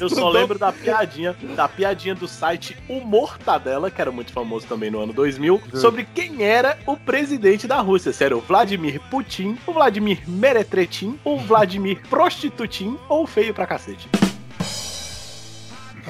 [0.00, 4.66] Eu só lembro da piadinha, da piadinha do site O Mortadela, que era muito famoso
[4.66, 8.12] também no ano 2000, sobre quem era o presidente da Rússia.
[8.12, 13.66] Se era o Vladimir Putin, o Vladimir Meretretin, o Vladimir Prostitutin ou o feio pra
[13.66, 14.08] cacete.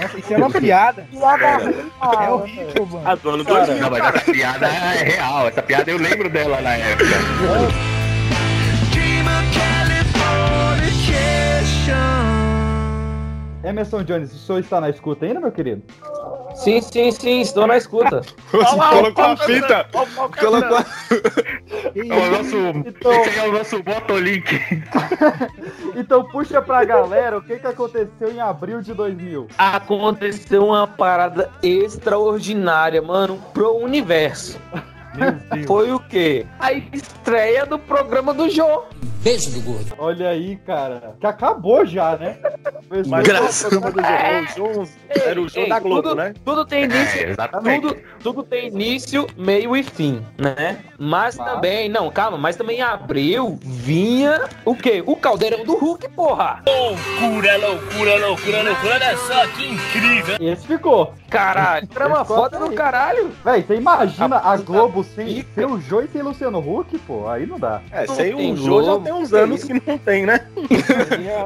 [0.01, 1.07] Nossa, isso é uma piada.
[1.11, 3.09] Piada É horrível, mano.
[3.09, 3.91] A do ano Não, 2000.
[3.91, 5.49] mas essa piada é real.
[5.49, 7.05] Essa piada eu lembro dela na época.
[13.63, 15.83] Emerson Jones, o senhor está na escuta ainda, meu querido?
[16.55, 18.23] Sim, sim, sim, estou na escuta.
[18.51, 19.87] Colocou a fita!
[19.93, 20.85] Colocou a...
[21.95, 22.57] É o nosso,
[22.89, 24.61] Então- esse aí é o nosso Botolink.
[25.97, 29.49] Então puxa pra galera o que, que aconteceu em abril de 2000.
[29.59, 34.59] Aconteceu uma parada extraordinária, mano, pro universo.
[35.15, 35.67] Meu Deus.
[35.67, 36.47] Foi o quê?
[36.59, 38.85] A estreia do programa do Jô.
[39.21, 39.95] Beijo do gordo.
[39.99, 41.15] Olha aí, cara.
[41.21, 42.39] Que acabou já, né?
[43.07, 44.73] Mas graças o programa do a João.
[44.73, 46.35] Deus, Era o show da Globo, tudo, né?
[46.45, 50.79] Tudo tem início, É, tudo, tudo tem início, meio e fim, né?
[50.99, 55.03] Mas também, não, calma, mas também em abril vinha o quê?
[55.07, 56.63] O caldeirão do Hulk, porra!
[56.67, 58.95] Loucura, loucura, loucura, loucura.
[58.95, 60.37] Olha só que incrível.
[60.41, 61.15] Esse ficou.
[61.29, 63.31] Caralho, trama Ficou foda até do caralho!
[63.45, 67.29] Véi, você imagina A a Globo sem, sem o Jô e sem Luciano Huck, pô?
[67.29, 67.81] Aí não dá.
[67.93, 69.67] É, Não sem o Jô já tem uns anos isso?
[69.67, 70.47] que não tem, né?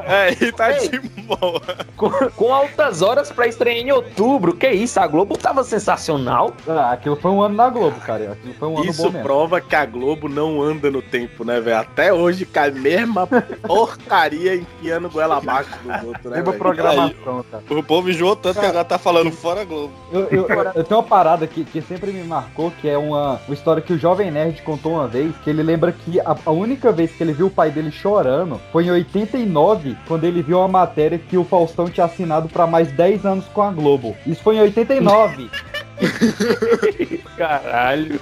[0.07, 0.89] É, e tá Ei.
[0.89, 1.63] de boa.
[1.97, 6.53] Com, com altas horas pra estrear em outubro, que isso, a Globo tava sensacional.
[6.69, 8.33] Ah, aquilo foi um ano na Globo, cara.
[8.33, 9.23] Aquilo foi um ano Isso bom mesmo.
[9.23, 11.79] prova que a Globo não anda no tempo, né, velho?
[11.79, 13.27] Até hoje cai a mesma
[13.67, 17.65] porcaria enfiando goela abaixo dos outros, né, Mesma programação, cara.
[17.71, 19.93] O povo enjoou tanto que agora tá falando fora Globo.
[20.13, 23.55] Eu, eu, eu tenho uma parada que, que sempre me marcou, que é uma, uma
[23.55, 26.93] história que o Jovem Nerd contou uma vez, que ele lembra que a, a única
[26.93, 30.69] vez que ele viu o pai dele chorando foi em 89, quando ele viu uma
[30.69, 34.17] matéria que o Faustão tinha assinado pra mais 10 anos com a Globo.
[34.27, 35.51] Isso foi em 89.
[37.37, 38.21] Caralho.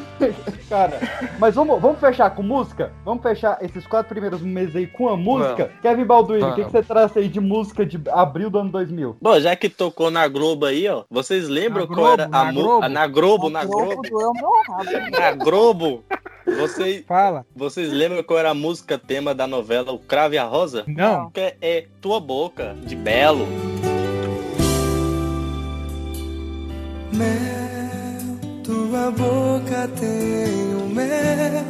[0.68, 0.98] Cara,
[1.38, 2.92] mas vamos, vamos fechar com música?
[3.04, 5.70] Vamos fechar esses quatro primeiros meses aí com a música?
[5.82, 9.16] Kevin Balduino, o que, que você traz aí de música de abril do ano 2000?
[9.20, 12.44] Bom, já que tocou na Globo aí, ó, vocês lembram Na qual Globo, era a
[12.44, 12.62] música?
[12.62, 12.88] Globo?
[12.88, 14.02] Na Globo, na Globo.
[15.10, 16.04] Na Globo.
[16.44, 17.46] Vocês, Fala.
[17.54, 20.84] vocês lembram qual era a música tema da novela O Cravo e a Rosa?
[20.86, 21.30] Não.
[21.30, 23.46] Que é, é Tua Boca, de Belo.
[27.12, 31.64] Mel, tua boca tem o mel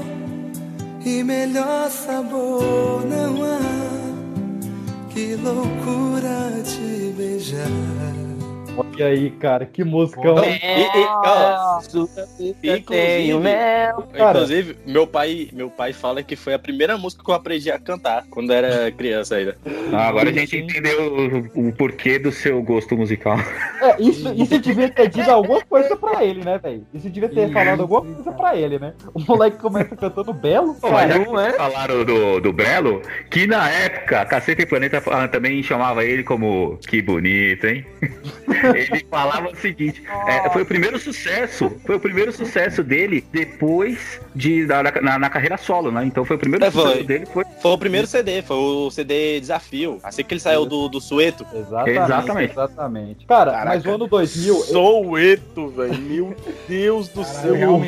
[1.05, 5.09] e melhor sabor não há.
[5.13, 8.32] Que loucura te beijar.
[8.77, 10.43] Olha aí, cara, que musicão.
[10.45, 14.09] E- e- ó, Sua boca Inclusive- tem o mel.
[14.15, 17.79] Inclusive, meu pai, meu pai fala que foi a primeira música que eu aprendi a
[17.79, 19.57] cantar quando era criança ainda.
[19.93, 23.37] Ah, agora a gente entendeu o, o porquê do seu gosto musical.
[23.81, 26.87] É, isso, isso devia ter dito alguma coisa pra ele, né, velho?
[26.95, 28.95] Isso devia ter falado alguma coisa pra ele, né?
[29.13, 31.19] O moleque começa cantando belo, Pô, cara.
[31.19, 36.05] que vocês falaram do, do Brelo, que na época, Caceta e Planeta ah, também chamava
[36.05, 37.85] ele como que bonito, hein?
[38.67, 44.21] ele falava o seguinte: é, foi o primeiro sucesso, foi o primeiro sucesso dele depois
[44.35, 46.05] de da, na, na carreira solo, né?
[46.05, 46.83] Então foi o primeiro É, foi.
[46.83, 49.99] sucesso dele, foi Foi o primeiro CD, foi o CD Desafio.
[50.03, 51.47] Assim que ele saiu do, do Sueto.
[51.55, 52.53] Exatamente, Exatamente.
[52.53, 53.27] exatamente.
[53.27, 53.69] Cara, Caraca.
[53.77, 54.55] mas o ano 2000...
[54.55, 55.99] eu- Soweto, velho.
[55.99, 56.37] Meu
[56.69, 57.77] Deus do céu.
[57.77, 57.83] o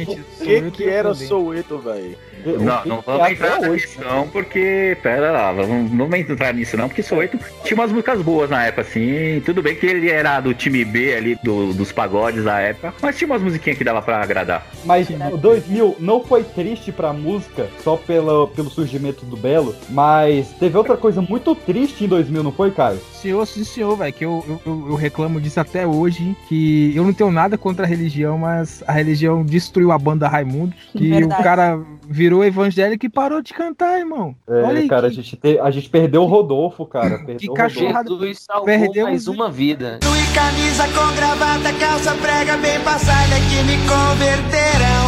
[0.44, 1.14] que que era.
[1.14, 2.16] Soweto, velho?
[2.44, 6.76] Não, não vamos entrar hoje, nisso não, porque, pera lá, vamos, não vamos entrar nisso
[6.76, 10.40] não, porque Soweto tinha umas músicas boas na época, assim, tudo bem que ele era
[10.40, 14.02] do time B ali, do- dos pagodes da época, mas tinha umas musiquinhas que dava
[14.02, 14.66] pra agradar.
[14.84, 20.48] Mas o 2000 não foi triste pra música só pelo, pelo surgimento do Belo, mas
[20.60, 22.98] teve outra coisa muito triste em 2000, não foi, Caio?
[23.14, 27.04] Senhor, sim, senhor, velho, que eu, eu, eu- eu reclamo disso até hoje, que eu
[27.04, 31.40] não tenho nada contra a religião, mas a religião destruiu a banda Raimundos, que Verdade.
[31.40, 31.78] o cara
[32.08, 34.34] virou evangélico e parou de cantar, irmão.
[34.48, 37.18] É, Olha aí, cara, a que- gente, te- a gente perdeu o Rodolfo, cara.
[37.24, 37.92] Perdeu o cachorro.
[37.92, 38.24] Rodolfo.
[38.24, 40.00] Jesus salvou Perdeu mais os- uma vida.
[40.02, 45.04] E camisa com gravata, calça prega bem passada que me converterão.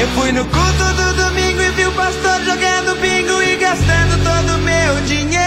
[0.00, 4.56] Eu fui no culto do domingo e vi o pastor jogando bingo e gastando todo
[4.56, 5.45] o meu dinheiro.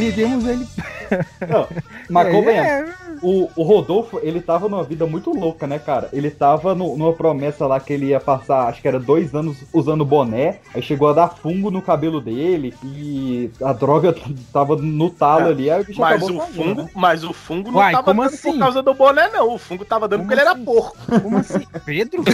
[0.00, 0.66] Perdemos ele.
[1.48, 1.68] Não,
[2.10, 6.08] mas É, é, o, o Rodolfo, ele tava numa vida muito louca, né, cara?
[6.12, 9.56] Ele tava no- numa promessa lá que ele ia passar, acho que era dois anos
[9.72, 14.14] usando boné, aí chegou a dar fungo no cabelo dele e a droga
[14.52, 16.90] tava no talo É, ali, aí o bicho Mas o fungo, né?
[16.94, 18.52] mas o fungo não Uai, tava como dando assim?
[18.52, 19.54] por causa do boné, não.
[19.54, 20.64] O fungo tava dando Como porque ele era assim?
[20.64, 20.96] porco.
[21.22, 21.66] Como assim?
[21.86, 22.24] Pedro?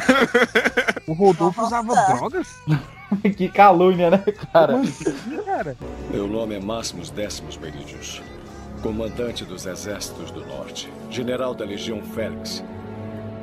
[1.07, 2.49] O Rodolfo usava drogas?
[3.37, 4.19] que calúnia, né,
[4.53, 4.81] cara?
[4.81, 5.77] Assim, cara?
[6.11, 8.23] Meu nome é Máximos Décimos Meridius,
[8.83, 12.65] comandante dos Exércitos do Norte, general da Legião Félix,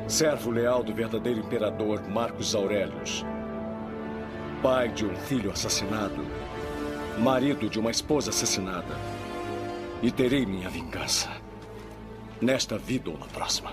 [0.07, 3.25] servo leal do verdadeiro imperador Marcos Aurelius,
[4.61, 6.25] pai de um filho assassinado,
[7.19, 8.95] marido de uma esposa assassinada,
[10.01, 11.29] e terei minha vingança,
[12.41, 13.71] nesta vida ou na próxima.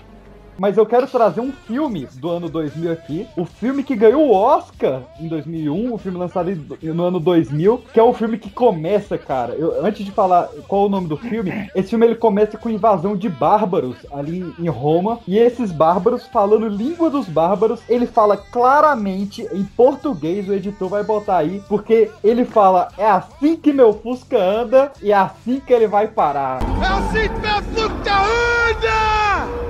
[0.57, 3.27] Mas eu quero trazer um filme do ano 2000 aqui.
[3.37, 7.99] O filme que ganhou o Oscar em 2001, o filme lançado no ano 2000, que
[7.99, 9.53] é o filme que começa, cara.
[9.53, 13.15] Eu- antes de falar qual o nome do filme, esse filme ele começa com invasão
[13.15, 15.19] de bárbaros ali em Roma.
[15.27, 20.47] E esses bárbaros, falando língua dos bárbaros, ele fala claramente em português.
[20.47, 25.11] O editor vai botar aí, porque ele fala: é assim que meu Fusca anda e
[25.11, 26.59] é assim que ele vai parar.
[26.81, 29.67] É assim que meu Fusca anda!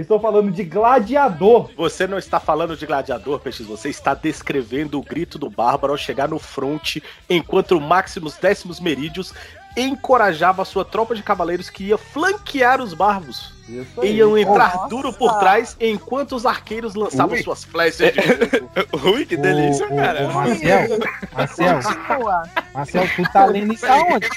[0.00, 1.70] Estou falando de Gladiador.
[1.76, 5.98] Você não está falando de gladiador, Peixes, você está descrevendo o grito do Bárbaro ao
[5.98, 9.34] chegar no fronte, enquanto o Maximus Décimos Merídios
[9.76, 13.52] encorajava a sua tropa de cavaleiros que ia flanquear os barbos.
[13.72, 14.16] Isso aí.
[14.16, 14.88] Iam entrar Nossa.
[14.88, 17.42] duro por trás enquanto os arqueiros lançavam Ui.
[17.42, 18.70] suas flechas de fogo.
[19.14, 20.28] Ui, que delícia, ô, cara.
[20.28, 20.88] ô, Marcel,
[21.32, 21.80] Marcel,
[22.18, 22.42] Boa.
[22.74, 24.28] Marcel, tu tá lendo isso aonde?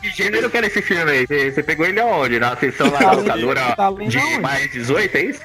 [0.00, 1.26] Que gênero que era esse filme aí?
[1.52, 2.38] Você pegou ele aonde?
[2.38, 5.42] Na sessão lá Tá da lendo- locadora tá de mais 18, é isso?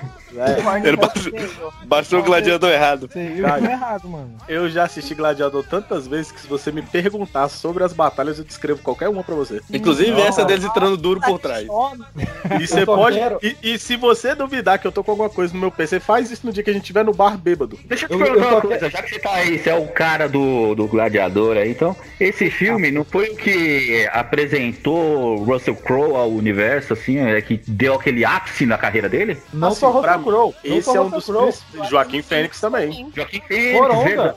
[0.83, 1.31] Ele baixou,
[1.85, 3.07] baixou o gladiador errado.
[3.11, 3.63] Você viu Cara.
[3.71, 4.31] errado, mano.
[4.47, 8.43] Eu já assisti Gladiador tantas vezes que se você me perguntar sobre as batalhas, eu
[8.43, 9.61] descrevo qualquer uma pra você.
[9.71, 11.67] Inclusive essa deles entrando duro por trás.
[12.59, 13.17] E você pode.
[13.41, 16.29] E, e se você duvidar que eu tô com alguma coisa no meu PC, faz
[16.31, 17.77] isso no dia que a gente estiver no bar bêbado.
[17.85, 19.75] Deixa eu te Eu- perguntar eu uma coisa, já que você tá aí, você é
[19.75, 25.75] o cara do, do gladiador aí, então, esse filme não foi o que apresentou Russell
[25.75, 29.37] Crowe ao universo, assim, é que deu aquele ápice na carreira dele?
[29.53, 30.53] Não Assim, só pra Russell Crowe.
[30.65, 31.89] não Esse é um dos principais.
[31.89, 33.11] Joaquim Fênix também.
[33.15, 34.35] Joaquim Fênix, Coronga.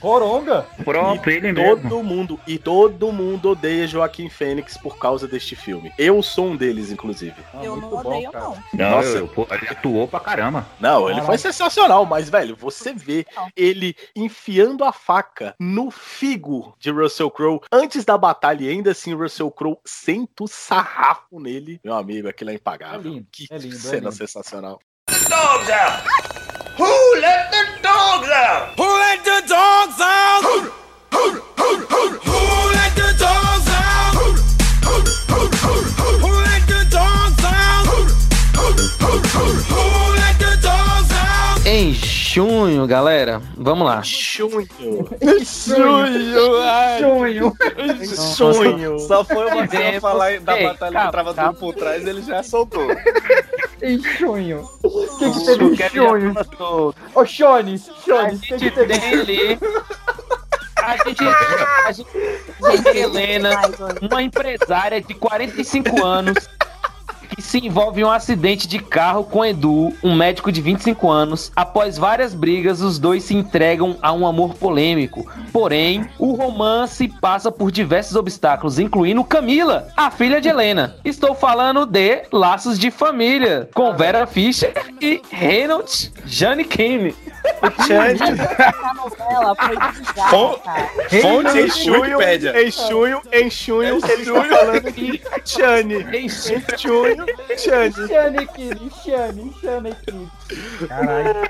[0.00, 0.66] Coronga.
[0.84, 2.02] Pronto, ele Todo mesmo.
[2.04, 5.92] mundo, e todo mundo odeia Joaquim Fênix por causa deste filme.
[5.98, 7.34] Eu sou um deles, inclusive.
[7.54, 8.44] Ah, Eu muito não bom, odeio, cara.
[8.44, 8.56] não.
[8.74, 9.08] Não, Nossa.
[9.18, 10.66] eu- ele atuou pra caramba.
[10.78, 11.26] Não, ele Caraca.
[11.26, 13.26] foi sensacional, mas, velho, você vê
[13.56, 19.14] ele enfiando a faca no figo de Russell Crowe antes da batalha, e ainda assim
[19.14, 21.80] Russell Crowe senta o sarrafo nele.
[21.84, 23.10] Meu amigo, aquilo é impagável.
[23.10, 24.12] É lindo, que é lindo, é cena lindo.
[24.12, 24.80] sensacional.
[25.10, 26.06] Dogs out!
[26.76, 28.74] Who let the dogs out?
[28.76, 30.42] Who let the dogs out?
[30.44, 30.70] Who,
[32.74, 34.14] let the dogs out?
[34.14, 34.36] Who,
[36.30, 37.86] let the dogs out?
[37.86, 39.79] Who let the dogs out?
[42.30, 44.02] Em junho, galera, vamos lá.
[44.04, 44.64] Chunho.
[45.44, 47.00] Sonho, ai.
[47.00, 47.56] Sonho.
[48.06, 48.98] Sonho.
[49.00, 51.52] Só foi o Marcelo Tivemos- falar da Ei, batalha calma, que trava calma.
[51.52, 52.86] duro por trás, ele já soltou.
[53.82, 54.68] Em sonho.
[54.84, 58.98] O que, que teve em tô- Ô, Shone, A Shone, o que, que gente teve
[59.00, 59.58] tem ali.
[60.76, 63.60] A gente, a gente tem Helena,
[64.00, 66.48] uma empresária de 45 anos
[67.34, 71.52] que se envolve em um acidente de carro com Edu, um médico de 25 anos.
[71.54, 75.30] Após várias brigas, os dois se entregam a um amor polêmico.
[75.52, 80.96] Porém, o romance passa por diversos obstáculos, incluindo Camila, a filha de Helena.
[81.04, 86.12] Estou falando de Laços de Família, com Vera Fischer e Reynolds
[89.56, 90.90] foi bizarra, cara.
[91.20, 92.62] Fonte em Wikipédia.
[92.62, 93.50] em junho, em
[94.12, 96.06] ele está falando de Chane.
[96.12, 97.19] Em junho,
[97.58, 97.92] Chane.
[97.92, 100.30] Shane Kini, Shane, Shane Kini.
[100.88, 101.46] Caralho.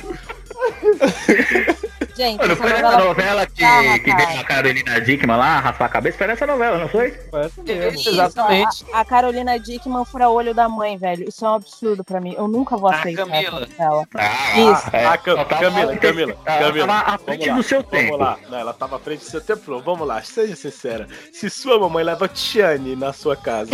[2.21, 5.87] Gente, Mano, essa foi essa novela novela que, que veio a Carolina Dickman lá, raspar
[5.87, 7.11] a cabeça, foi nessa novela, não foi?
[7.31, 7.99] Foi essa mesmo.
[7.99, 8.85] Isso, Exatamente.
[8.93, 11.27] A, a Carolina Dickman fura olho da mãe, velho.
[11.29, 12.35] Isso é um absurdo pra mim.
[12.37, 13.63] Eu nunca vou A aceitar Camila.
[13.63, 14.07] essa novela.
[14.17, 14.91] Ah, Isso.
[14.93, 16.87] é, Ah, Cam- tava- Camila, Camila, ela Camila.
[16.87, 18.17] tava à frente lá, do seu Vamos tempo.
[18.17, 18.39] lá.
[18.51, 19.81] Não, ela tava à frente do seu tempo.
[19.81, 21.07] Vamos lá, seja sincera.
[21.33, 23.71] Se sua mamãe leva Tiane na sua casa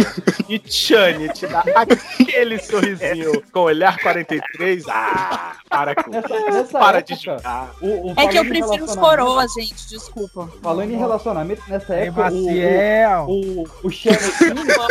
[0.49, 7.13] e Tiane te dá aquele sorrisinho com olhar 43, ah, para com Nessa, Para de
[7.13, 7.71] época, julgar.
[7.83, 9.89] o, o É que eu prefiro os coroas, gente.
[9.89, 10.49] Desculpa.
[10.63, 13.27] Falando em relacionamento, nessa época, o, Maciel.
[13.29, 13.91] o, o, o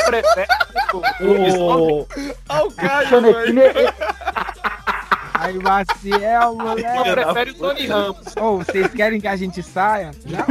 [0.05, 0.47] prefere
[0.93, 2.07] o, o
[2.67, 3.93] o Shanequine, ele-
[5.37, 7.11] Aí, Maciel, moleque.
[7.11, 8.17] prefere o Tony Ramos.
[8.39, 10.11] Ô, vocês querem que a gente saia?
[10.25, 10.45] Já?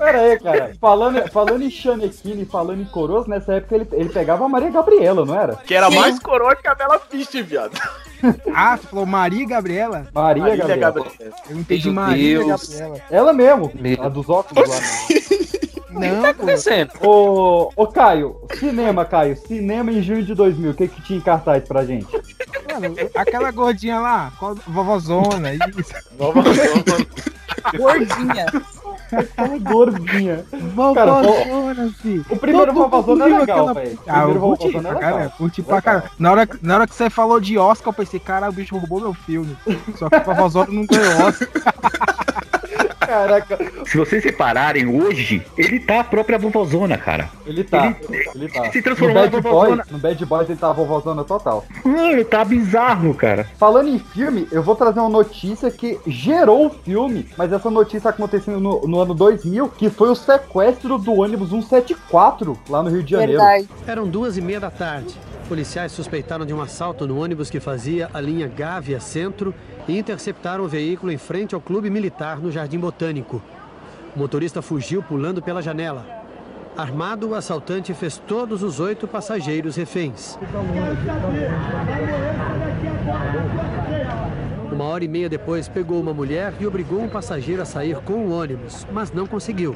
[0.00, 0.72] Pera aí, cara.
[0.80, 5.26] Falando, falando em Shanequine, falando em coroas, nessa época ele, ele pegava a Maria Gabriela,
[5.26, 5.56] não era?
[5.56, 5.98] que era Sim.
[5.98, 7.78] mais coroa que a Bela Fichte, viado.
[8.54, 10.06] Ah, você falou Maria Gabriela?
[10.12, 10.92] Maria, Marília Gabriela.
[10.92, 11.34] Gabriela.
[11.48, 12.68] Eu entendi Meu Maria Deus.
[12.68, 13.00] Gabriela.
[13.10, 14.02] Ela mesmo, Meu.
[14.02, 14.76] a dos óculos lá.
[15.90, 16.42] Não, tá pô.
[16.42, 16.90] acontecendo?
[17.02, 21.22] Ô, ô Caio, cinema, Caio, cinema em junho de 2000, o que que tinha em
[21.22, 22.06] cartaz pra gente?
[22.72, 24.32] Mano, aquela gordinha lá,
[24.66, 25.92] vovozona, isso.
[27.76, 28.46] Gordinha.
[29.36, 30.44] Ai, gordinha.
[30.74, 32.24] Vovozona, filho.
[32.30, 33.98] o primeiro Vovozona é legal, aquela- velho.
[34.06, 35.30] Ah, eu primeiro curti é pra legal.
[35.36, 36.02] curti pra.
[36.18, 39.00] Na hora, na hora que você falou de Oscar, eu pensei, cara, o bicho roubou
[39.00, 39.56] meu filme.
[39.96, 41.48] Só que o Vovozona não ganhou Oscar.
[43.10, 47.28] Caraca, Se vocês separarem hoje, ele tá a própria vovozona, cara.
[47.44, 48.60] ele tá, Ele- ele tá.
[48.62, 49.86] ele se No transformou Bad na Boys, vovozona.
[49.90, 51.64] no Bad Boys ele tá a vovozona total.
[51.84, 53.48] Mano, tá bizarro, cara.
[53.58, 58.10] Falando em filme, eu vou trazer uma notícia que gerou o filme, mas essa notícia
[58.10, 63.02] aconteceu no, no ano 2000, que foi o sequestro do ônibus 174 lá no Rio
[63.02, 63.32] de Janeiro.
[63.40, 63.68] Verdade.
[63.86, 65.14] Eram duas e meia da tarde.
[65.48, 69.52] Policiais suspeitaram de um assalto no ônibus que fazia a linha Gávea Centro
[69.88, 72.99] e interceptaram o veículo em frente ao Clube Militar no Jardim Botânico.
[74.14, 76.04] O motorista fugiu pulando pela janela.
[76.76, 80.38] Armado, o assaltante fez todos os oito passageiros reféns.
[84.70, 88.26] Uma hora e meia depois, pegou uma mulher e obrigou um passageiro a sair com
[88.26, 89.74] o ônibus, mas não conseguiu.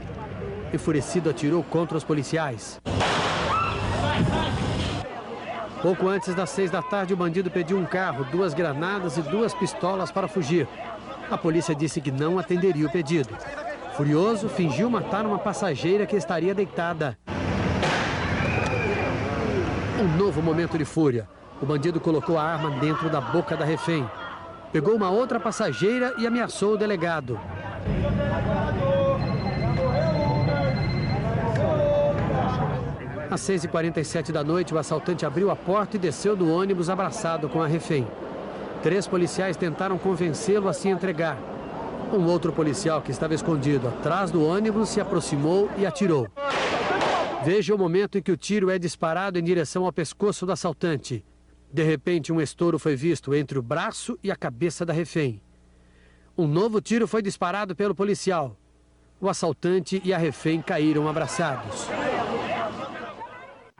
[0.72, 2.78] Enfurecido, atirou contra os policiais.
[5.80, 9.54] Pouco antes das seis da tarde, o bandido pediu um carro, duas granadas e duas
[9.54, 10.68] pistolas para fugir.
[11.34, 13.36] A polícia disse que não atenderia o pedido.
[13.96, 17.18] Furioso, fingiu matar uma passageira que estaria deitada.
[20.00, 21.28] Um novo momento de fúria.
[21.60, 24.08] O bandido colocou a arma dentro da boca da refém.
[24.72, 27.36] Pegou uma outra passageira e ameaçou o delegado.
[33.28, 37.60] Às 6h47 da noite, o assaltante abriu a porta e desceu do ônibus abraçado com
[37.60, 38.06] a refém.
[38.84, 41.38] Três policiais tentaram convencê-lo a se entregar.
[42.12, 46.28] Um outro policial que estava escondido atrás do ônibus se aproximou e atirou.
[47.42, 51.24] Veja o momento em que o tiro é disparado em direção ao pescoço do assaltante.
[51.72, 55.40] De repente, um estouro foi visto entre o braço e a cabeça da refém.
[56.36, 58.54] Um novo tiro foi disparado pelo policial.
[59.18, 61.88] O assaltante e a refém caíram abraçados.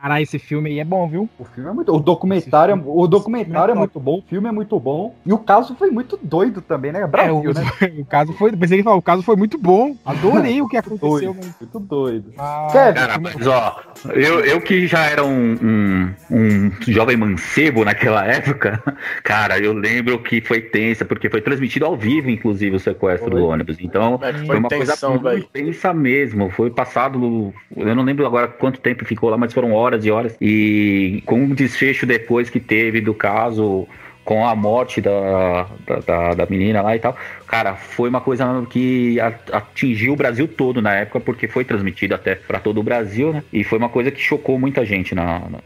[0.05, 1.27] Caralho, esse filme aí é bom, viu?
[1.39, 1.91] O filme é muito.
[1.91, 5.15] O documentário, o documentário é muito bom, o filme é muito bom.
[5.25, 7.07] E o caso foi muito doido também, né?
[7.07, 7.63] Brasil, É, o, né?
[8.01, 8.51] o caso foi.
[8.51, 9.97] Pensei que ele falou, o caso foi muito bom.
[10.05, 11.09] Adorei o que aconteceu.
[11.09, 11.55] Doido, mano.
[11.59, 12.33] muito doido.
[12.37, 13.81] Ah, Kevin, Cara, mas ó,
[14.13, 18.83] eu, eu que já era um, um, um jovem mancebo naquela época,
[19.23, 23.47] cara, eu lembro que foi tensa, porque foi transmitido ao vivo, inclusive, o sequestro do
[23.47, 23.77] ônibus.
[23.79, 26.51] Então, Mas foi foi uma tensão, coisa muito tensa mesmo.
[26.51, 30.35] Foi passado, eu não lembro agora quanto tempo ficou lá, mas foram horas e horas.
[30.41, 33.87] E com um desfecho depois que teve do caso
[34.25, 37.15] com a morte da, da, da, da menina lá e tal,
[37.47, 42.15] cara, foi uma coisa que a- atingiu o Brasil todo na época, porque foi transmitido
[42.15, 43.43] até pra todo o Brasil, né?
[43.53, 45.59] E foi uma coisa que chocou muita gente na, na-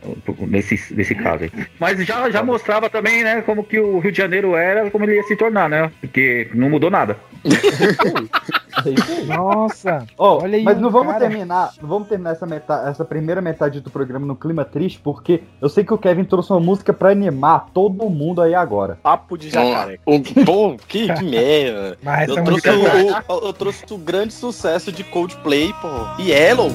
[0.48, 1.52] nesse, nesse caso aí.
[1.80, 5.16] Mas já, já mostrava também, né, como que o Rio de Janeiro era, como ele
[5.16, 5.92] ia se tornar, né?
[6.02, 7.18] Porque não mudou nada.
[9.28, 10.06] Nossa.
[10.18, 11.28] Ó, Olha aí mas um não vamos cara.
[11.28, 15.42] terminar, não vamos terminar essa, meta- essa primeira metade do programa no clima triste, porque
[15.62, 18.98] eu sei que o Kevin trouxe uma música pra animar todo mundo aí agora.
[19.02, 20.00] Papo de jacaré.
[20.08, 21.69] Um, pô, que, que merda.
[22.04, 25.88] Mas Eu trouxe, é o, o- eu trouxe o grande sucesso de Coldplay, pô.
[26.22, 26.70] Yellow.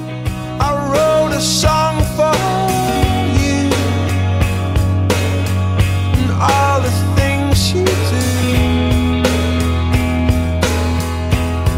[0.61, 2.33] I wrote a song for
[3.39, 3.71] you
[6.17, 7.93] and all the things you do.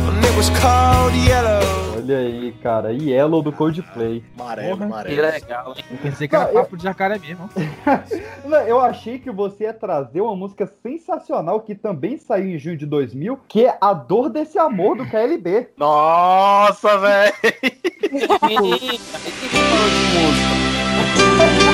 [0.08, 1.75] And it was called Yellow.
[1.96, 4.22] Olha aí, cara, Yellow do Coldplay.
[4.38, 5.22] Amarelo, Que amarelo.
[5.22, 5.84] legal, hein?
[5.90, 7.48] Eu pensei que era Não, eu- papo de jacaré mesmo.
[8.44, 12.76] Não, Eu achei que você ia trazer uma música sensacional que também saiu em junho
[12.76, 15.68] de 2000, que é A Dor Desse Amor do KLB.
[15.78, 17.32] Nossa, velho.
[21.36, 21.65] Perdoa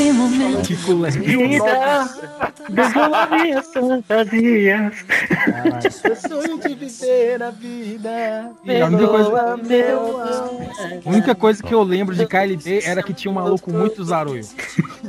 [0.00, 0.37] amor,
[0.68, 2.10] Tipo, Vida,
[2.68, 4.92] desgola minhas fantasias.
[6.04, 8.52] Eu sonho de viver a vida.
[8.82, 13.30] A única coisa- meu A única coisa que eu lembro de KLB era que tinha
[13.30, 14.44] um maluco muito zaroio.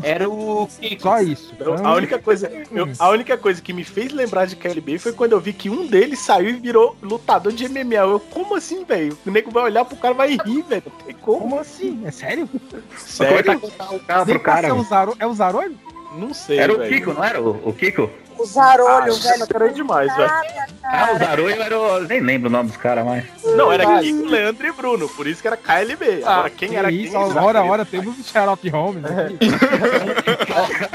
[0.01, 1.01] Era o Kiko.
[1.01, 1.53] Só isso.
[1.59, 5.11] Eu- a, única coisa, eu- a única coisa que me fez lembrar de KLB foi
[5.11, 7.95] quando eu vi que um deles saiu e virou lutador de MMA.
[7.95, 9.17] Eu, como assim, velho?
[9.25, 10.83] O nego vai olhar pro cara e vai rir, velho.
[11.21, 11.39] Como.
[11.41, 12.01] Como assim?
[12.05, 12.49] É sério?
[12.97, 13.59] Sério?
[13.59, 13.91] Contar
[14.21, 14.73] o Nem pro cara.
[14.73, 15.15] um zaro...
[15.19, 15.75] É o Zarolho?
[16.17, 16.87] Não sei, Era o.
[16.87, 18.09] Kiko, não era o, o Kiko?
[18.39, 19.47] O Zarolho, Ah, velho.
[19.53, 20.31] era demais, velho.
[20.83, 21.99] Ah, o Zaroio era o...
[22.01, 23.25] Nem lembro o nome dos caras mais.
[23.43, 25.09] Não, era Ah, Kiko, Leandro e Bruno.
[25.09, 26.23] Por isso que era KLB.
[26.23, 27.37] Agora, quem Que era isso, quem?
[27.37, 29.03] hora, hora, temos o Sherlock Holmes.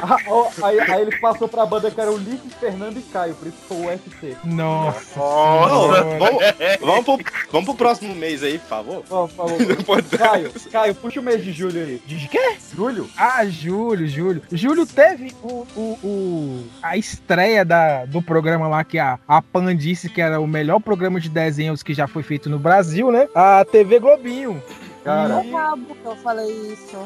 [0.02, 3.34] Ah, ó, aí, aí ele passou pra banda que era o Ulisses, Fernando e Caio,
[3.34, 4.36] por isso que foi o UFC.
[4.44, 5.18] Nossa.
[5.18, 6.42] Nossa, Vamos,
[6.80, 7.18] vamos, pro,
[7.52, 9.04] vamos pro próximo mês aí, por favor.
[9.04, 9.58] Falou.
[9.64, 10.24] Depois dessa.
[10.24, 12.02] Caio, Caio, puxa o mês de julho aí.
[12.06, 12.56] De quê?
[12.74, 13.08] Julho?
[13.16, 14.42] Ah, Júlio, Júlio.
[14.50, 17.33] Júlio teve o, o, o- a estreia
[17.64, 21.28] da, do programa lá que a, a Pan disse que era o melhor programa de
[21.28, 23.28] desenhos que já foi feito no Brasil, né?
[23.34, 24.62] A TV Globinho.
[25.04, 26.96] Cara, No rabo que eu falei isso.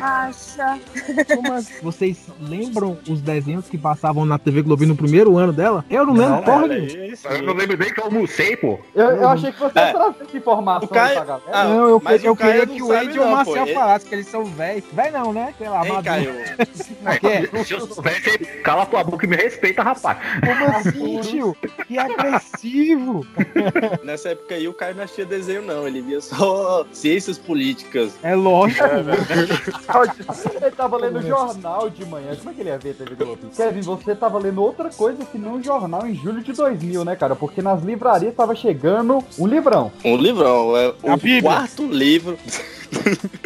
[0.00, 0.78] Acha.
[1.54, 1.74] Assim?
[1.82, 5.84] Vocês lembram os desenhos que passavam na TV Globinho no primeiro ano dela?
[5.90, 6.66] Eu não lembro, porra.
[7.36, 8.78] Eu não lembro nem que eu almocei, pô.
[8.94, 9.90] eu, eu achei que você É.
[9.90, 11.50] essa informação Caio- pra galera.
[11.52, 13.66] Ah, Não, eu, mas eu Caio queria não que o Ed e o não, Marcel
[13.74, 14.84] falassem que eles são velhos.
[14.92, 15.54] Véi não, né?
[15.58, 16.02] Sei lá, maduro.
[16.02, 16.32] Caio?
[17.20, 17.64] Que é?
[17.64, 20.16] Se eu soubesse, cala tua boca e me respeita, rapaz.
[20.40, 21.56] Como assim, tio?
[21.86, 23.26] Que agressivo.
[24.02, 25.86] Nessa época aí o Caio não assistia desenho, não.
[25.86, 28.12] Ele via só ciência, notícias políticas.
[28.22, 28.84] É lógico.
[30.60, 32.34] Ele tava lendo jornal de manhã.
[32.36, 33.48] Como é que ele ia ver TV Globo?
[33.54, 37.34] Kevin, você tava lendo outra coisa que não jornal em julho de 2000, né, cara?
[37.34, 39.92] Porque nas livrarias tava chegando um livrão.
[40.04, 42.38] Um livrão, é o quarto livro.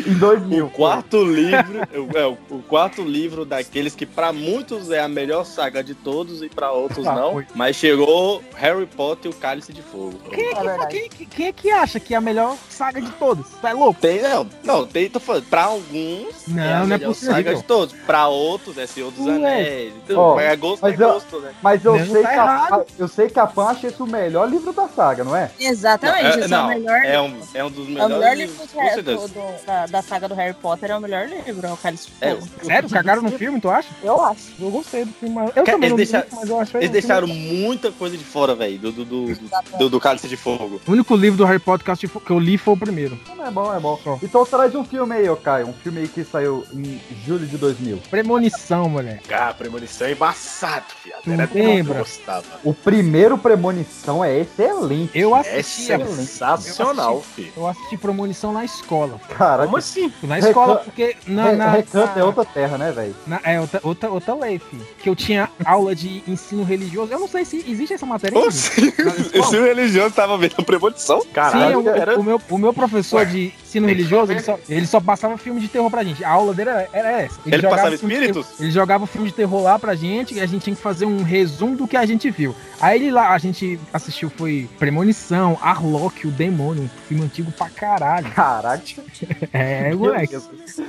[0.07, 0.67] Em 2000.
[0.67, 1.81] O quarto livro,
[2.15, 6.43] é, o, o quarto livro daqueles que pra muitos é a melhor saga de todos
[6.43, 7.33] e pra outros Ah, não.
[7.33, 7.47] foi.
[7.55, 10.19] Mas chegou Harry Potter e o Cálice de Fogo.
[10.31, 13.11] Quem, é que- quem, quem- quem é que acha que é a melhor saga de
[13.13, 13.47] todas?
[13.63, 14.01] Tá louco?
[14.01, 17.35] Tem, não, não, tem, tô falando, pra alguns Não, é a não é melhor possível.
[17.35, 17.95] saga de todos.
[18.07, 19.27] Pra outros é Senhor dos.
[19.27, 19.93] Anéis.
[20.05, 21.53] Então, Ó, é gosto, mas é eu- gosto, né?
[21.63, 22.39] Mas eu Não, sei, tá que
[22.75, 25.51] a, eu sei que a Pan acha esse o melhor livro da saga, não é?
[25.59, 26.97] Exatamente, É, esse é o não, melhor.
[27.05, 29.28] é um, é um dos É o melhores melhor livros, livro com que é certeza.
[29.29, 32.13] Do- da, da saga do Harry Potter, é o melhor livro, é o Cálice de
[32.21, 32.49] É, Fogo.
[32.65, 32.89] Sério?
[32.91, 33.89] Cagaram no filme, tu acha?
[34.03, 34.43] Eu acho.
[34.61, 35.35] Eu gostei do filme.
[35.35, 38.17] mas- Eu Cara, também não deixaram- vi, mas eu acho Eles deixaram filme- muita coisa
[38.17, 39.35] de fora, velho, do, do, do,
[39.79, 40.81] do, do Cálice de Fogo.
[40.87, 43.19] O único livro do Harry Potter que eu assisti- que eu li foi o primeiro.
[43.37, 43.99] Não é bom, é bom.
[44.23, 45.69] Então traz um filme aí, ô Caio.
[45.69, 47.99] Um filme aí que saiu em julho de 2000.
[48.11, 49.33] Premonição, moleque.
[49.33, 51.23] Ah, premonição é embaçado, viado.
[51.23, 51.95] Tu Era que lembra?
[51.99, 52.45] eu gostava.
[52.65, 55.11] O primeiro Premonição é excelente.
[55.19, 55.87] Eu É assisti.
[55.87, 57.53] sensacional, filho.
[57.57, 59.18] Eu assisti Premonição na escola.
[59.37, 59.65] Caraca.
[59.65, 60.13] Como assim?
[60.23, 63.15] Na escola, Recan- porque na, na, Recanto é na- outra terra, né, velho?
[63.27, 64.87] na- é outra, outra, outra lei, filho.
[65.03, 67.13] Que eu tinha aula de ensino religioso.
[67.13, 68.37] Eu não sei se existe essa matéria.
[68.39, 68.49] ainda.
[68.49, 68.81] Esse
[69.61, 71.21] religioso tava vendo a premonição?
[71.21, 72.19] Sim, Caralho, o, era...
[72.19, 75.69] o meu, o meu professor de ensino religioso, ele só, ele só passava filme de
[75.69, 76.25] terror pra gente.
[76.25, 77.39] A aula dele era, era essa.
[77.45, 78.47] Ele jogava passava espíritos?
[78.47, 81.05] terror- Ele jogava filme de terror lá pra gente e a gente tinha que fazer
[81.05, 82.55] um resumo do que a gente viu.
[82.81, 87.69] Aí ele lá, a gente assistiu, foi Premonição, Arlock, o Demônio, um filme antigo pra
[87.69, 88.31] caralho.
[88.31, 88.83] Caraca.
[89.53, 90.39] É, moleque.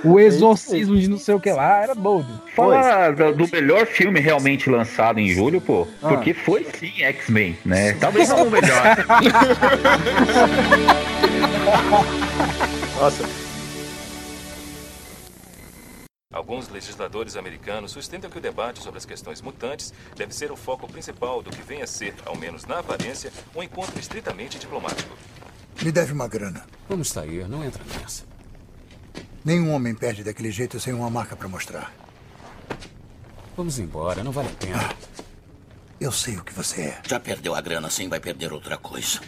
[0.04, 2.42] O exorcismo de não sei o que lá era doido.
[2.56, 5.88] Fala do, do melhor filme realmente lançado em julho, pô.
[6.02, 6.10] Ah.
[6.10, 7.94] Porque foi sim X-Men, né?
[7.94, 8.98] Talvez não o melhor.
[13.00, 13.24] Nossa,
[16.32, 20.88] Alguns legisladores americanos sustentam que o debate sobre as questões mutantes deve ser o foco
[20.88, 25.18] principal do que vem a ser, ao menos na aparência, um encontro estritamente diplomático.
[25.82, 26.66] Me deve uma grana.
[26.90, 28.24] Vamos sair, não entra nessa.
[29.46, 31.94] Nenhum homem perde daquele jeito sem uma marca pra mostrar.
[33.56, 34.90] Vamos embora, não vale a pena.
[36.00, 37.02] Eu sei o que você é.
[37.08, 39.22] Já perdeu a grana, assim vai perder outra coisa.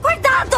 [0.00, 0.56] Cuidado!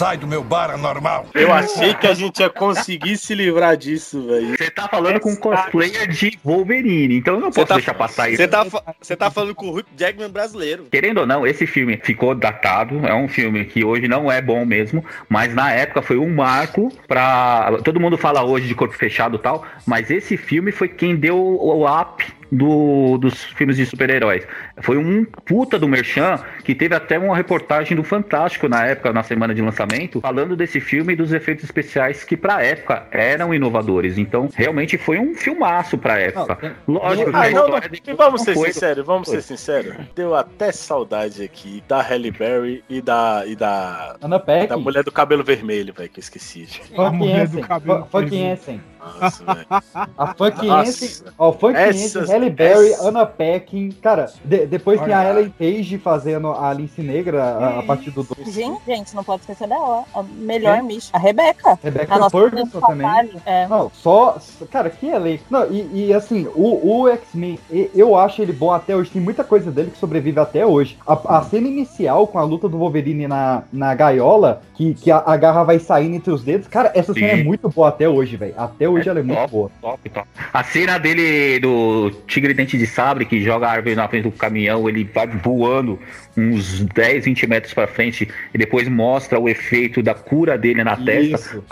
[0.00, 1.26] Sai do meu bar anormal.
[1.34, 4.56] eu achei que a gente ia conseguir se livrar disso, velho.
[4.56, 8.30] Você tá falando com um cosplayer de Wolverine, então eu não posso tá, deixar passar
[8.30, 8.38] isso.
[8.38, 8.64] você tá,
[8.98, 10.86] você tá falando com o Hugh Jackman brasileiro.
[10.90, 13.06] Querendo ou não, esse filme ficou datado.
[13.06, 16.90] É um filme que hoje não é bom mesmo, mas na época foi um marco
[17.06, 17.70] pra.
[17.84, 21.36] Todo mundo fala hoje de corpo fechado e tal, mas esse filme foi quem deu
[21.36, 24.46] o up do, dos filmes de super-heróis.
[24.80, 29.22] Foi um puta do Merchan que teve até uma reportagem do Fantástico na época, na
[29.22, 34.18] semana de lançamento, falando desse filme e dos efeitos especiais que pra época eram inovadores.
[34.18, 36.76] Então, realmente foi um filmaço pra época.
[36.86, 39.36] Lógico que a Ah, não, não, história e vamos ser não foi- sinceros, vamos foi.
[39.40, 39.94] ser sinceros.
[40.14, 43.44] Deu até saudade aqui da Halle Berry e da.
[43.46, 44.16] e da.
[44.20, 44.68] Ana Peck.
[44.68, 46.66] Da mulher do cabelo vermelho, velho, que eu esqueci.
[46.94, 47.62] Fucking Essen.
[47.62, 48.80] Fu- Fucking Essen.
[49.00, 49.44] Nossa.
[50.16, 50.88] A Funky Nossa.
[50.90, 51.54] Essen, ó,
[51.88, 53.90] Essen, Halle Berry, essas- Anna Peckin.
[54.02, 55.30] Cara, de- depois tem a.
[55.30, 58.52] Ellen Page fazendo a Lince Negra a, a partir do 2.
[58.52, 60.04] Gente, gente, não pode esquecer dela.
[60.14, 61.10] A melhor Mish.
[61.12, 61.78] A Rebeca.
[61.82, 63.30] Rebecca a Ferguson também.
[63.46, 63.66] É.
[63.68, 64.38] Não, só.
[64.70, 65.44] Cara, que elenco.
[65.50, 67.58] Não, e, e assim, o, o X-Men,
[67.94, 69.10] eu acho ele bom até hoje.
[69.10, 70.98] Tem muita coisa dele que sobrevive até hoje.
[71.06, 75.22] A, a cena inicial com a luta do Wolverine na, na gaiola, que, que a,
[75.24, 76.66] a garra vai saindo entre os dedos.
[76.66, 77.40] Cara, essa cena Sim.
[77.40, 78.54] é muito boa até hoje, velho.
[78.56, 79.70] Até hoje ela é muito top, boa.
[79.80, 80.28] Top, top.
[80.52, 84.32] A cena dele do Tigre Dente de Sabre, que joga a árvore na frente do
[84.32, 85.98] caminhão, ele vai voando
[86.36, 90.96] uns 10, 20 metros pra frente e depois mostra o efeito da cura dele na
[90.96, 91.62] testa.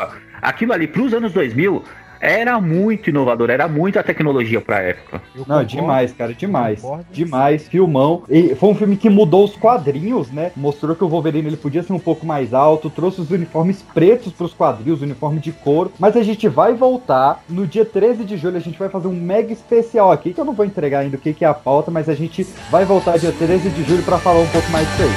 [0.41, 1.85] Aquilo ali, pros anos 2000,
[2.21, 5.23] era muito inovador, era muita tecnologia pra época.
[5.47, 6.83] Não, demais, cara, demais.
[7.11, 8.23] Demais, filmão.
[8.29, 10.53] E foi um filme que mudou os quadrinhos, né?
[10.57, 14.33] Mostrou que o Wolverine ele podia ser um pouco mais alto, trouxe os uniformes pretos
[14.33, 15.93] pros quadrinhos, uniforme de couro.
[15.99, 19.13] Mas a gente vai voltar no dia 13 de julho, a gente vai fazer um
[19.13, 21.91] mega especial aqui, que eu não vou entregar ainda o que que é a pauta,
[21.91, 25.03] mas a gente vai voltar dia 13 de julho pra falar um pouco mais disso
[25.03, 25.09] aí.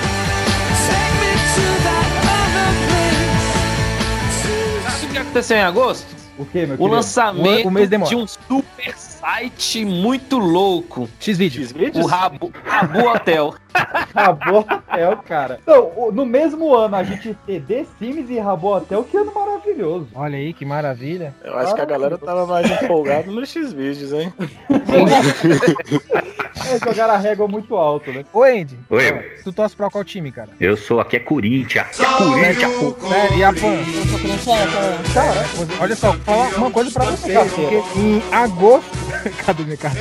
[4.84, 6.21] Sabe o que aconteceu em agosto?
[6.42, 6.96] O que, meu O querido?
[6.96, 8.10] lançamento O mês demora.
[8.10, 11.08] de um super site muito louco.
[11.20, 11.64] X-Video.
[11.94, 13.54] O Rabu, Rabu Hotel.
[14.14, 15.60] Rabo Hotel, cara.
[15.62, 20.08] Então, no mesmo ano a gente ter The Sims e Rabo Hotel, que ano maravilhoso.
[20.16, 21.34] Olha aí, que maravilha.
[21.44, 24.34] Eu acho que a galera tava mais empolgada nos X-Vídeos, hein?
[26.70, 28.24] É, jogaram a régua muito alto, né?
[28.32, 28.78] Ô, Andy.
[28.90, 29.12] Oi.
[29.44, 30.50] Tu torce pra qual time, cara?
[30.60, 32.00] Eu sou aqui é Corinthians.
[32.00, 33.08] É Corinthians, pô.
[33.08, 35.14] Sério, e a Pan?
[35.14, 35.46] Cara,
[35.82, 39.11] olha só, vou falar uma coisa pra você, cara, porque em agosto.
[39.46, 40.00] Cadê minha carta?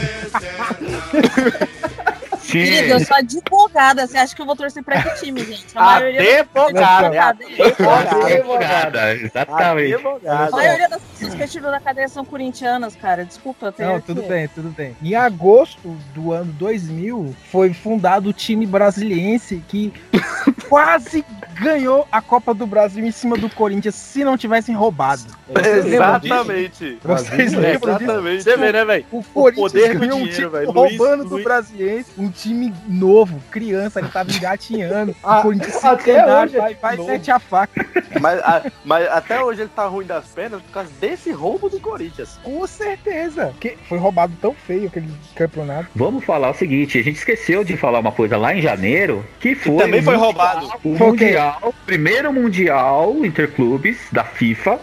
[2.43, 4.07] Querido, eu sou advogada.
[4.07, 5.67] Você acha que eu vou torcer pra que time, gente?
[5.77, 8.27] Advogada, é Advogada.
[8.27, 9.95] Advogada, exatamente.
[10.27, 13.25] A maioria das pessoas que eu tiro da cadeia são corintianas, cara.
[13.25, 14.97] Desculpa, eu tenho Não, que- tudo bem, tudo bem.
[15.01, 19.93] Em agosto do ano 2000, foi fundado o time brasiliense que
[20.69, 21.25] quase
[21.61, 25.23] ganhou a Copa do Brasil em cima do Corinthians se não tivessem roubado.
[25.49, 25.87] Vocês?
[25.87, 26.99] Exatamente.
[27.03, 28.05] Vocês lembram disso?
[28.11, 28.43] Exatamente.
[28.43, 29.05] Você vê, né, velho?
[29.11, 30.71] O Corinthians poder do ganhou um dinheiro, time velho.
[30.71, 35.15] roubando Luiz- do Luiz- Brasiliense, um time novo, criança, que tava engatinhando.
[35.23, 37.87] Ah, o Corinthians se hoje é vai, mete a faca.
[38.21, 41.79] Mas, a- mas até hoje ele tá ruim das pernas por causa desse roubo do
[41.81, 42.39] Corinthians.
[42.43, 43.53] Com certeza.
[43.61, 45.89] Que foi roubado tão feio aquele campeonato.
[45.95, 49.55] Vamos falar o seguinte, a gente esqueceu de falar uma coisa lá em janeiro, que
[49.55, 50.67] foi também o foi mundial- roubado.
[50.85, 51.37] O Foi o quê?
[51.51, 54.81] Mundial, primeiro mundial interclubes da FIFA,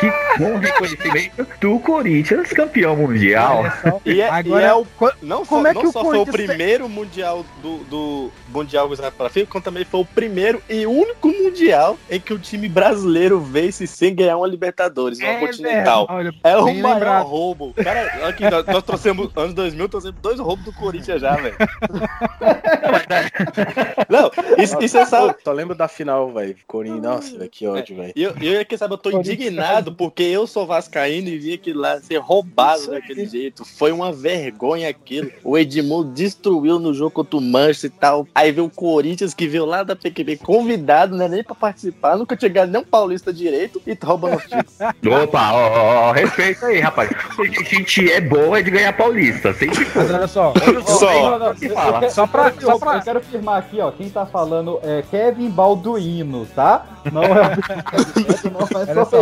[0.00, 3.64] que com reconhecimento do Corinthians campeão mundial.
[3.82, 4.00] Só.
[4.04, 4.86] E é, Agora, e é o,
[5.22, 8.30] não só, como é não que o só foi o Corinthians primeiro mundial do, do
[8.48, 12.68] mundial pela FIFA, como também foi o primeiro e único mundial em que o time
[12.68, 16.06] brasileiro vence sem ganhar uma Libertadores, uma É Continental.
[16.08, 17.26] Olha, É o maior lembrado.
[17.26, 17.74] roubo.
[17.74, 21.56] Cara, aqui, nós, nós trouxemos, anos 2000, trouxemos dois roubos do Corinthians já, velho.
[24.08, 25.34] Não, isso, isso é só...
[25.42, 26.56] Só lembro da final, velho.
[26.66, 28.12] Corinthians, nossa, velho, que ódio, velho.
[28.14, 31.80] E eu, eu, quer saber, eu tô indignado porque eu sou vascaíno e vi aquilo
[31.80, 33.64] lá ser roubado daquele jeito.
[33.64, 35.30] Foi uma vergonha aquilo.
[35.44, 38.26] O Edmundo destruiu no jogo contra o Manchester e tal.
[38.34, 41.28] Aí veio o Corinthians que veio lá da PQB convidado, né?
[41.28, 42.16] Nem pra participar.
[42.16, 44.66] Nunca tinha ganhado nem um paulista direito e tá roubando o título.
[45.22, 47.10] Opa, ó, ó, ó, respeita aí, rapaz.
[47.38, 50.52] A gente é boa de ganhar paulista, sempre Mas olha só,
[50.86, 51.38] Só.
[51.38, 51.46] Não,
[52.02, 53.90] eu Só pra- eu, só pra- eu quero afirmar aqui, ó.
[53.90, 56.86] Quem tá falando é Kevin Balduino, tá?
[57.12, 57.32] Não é o.
[58.50, 59.18] não é Olha só só.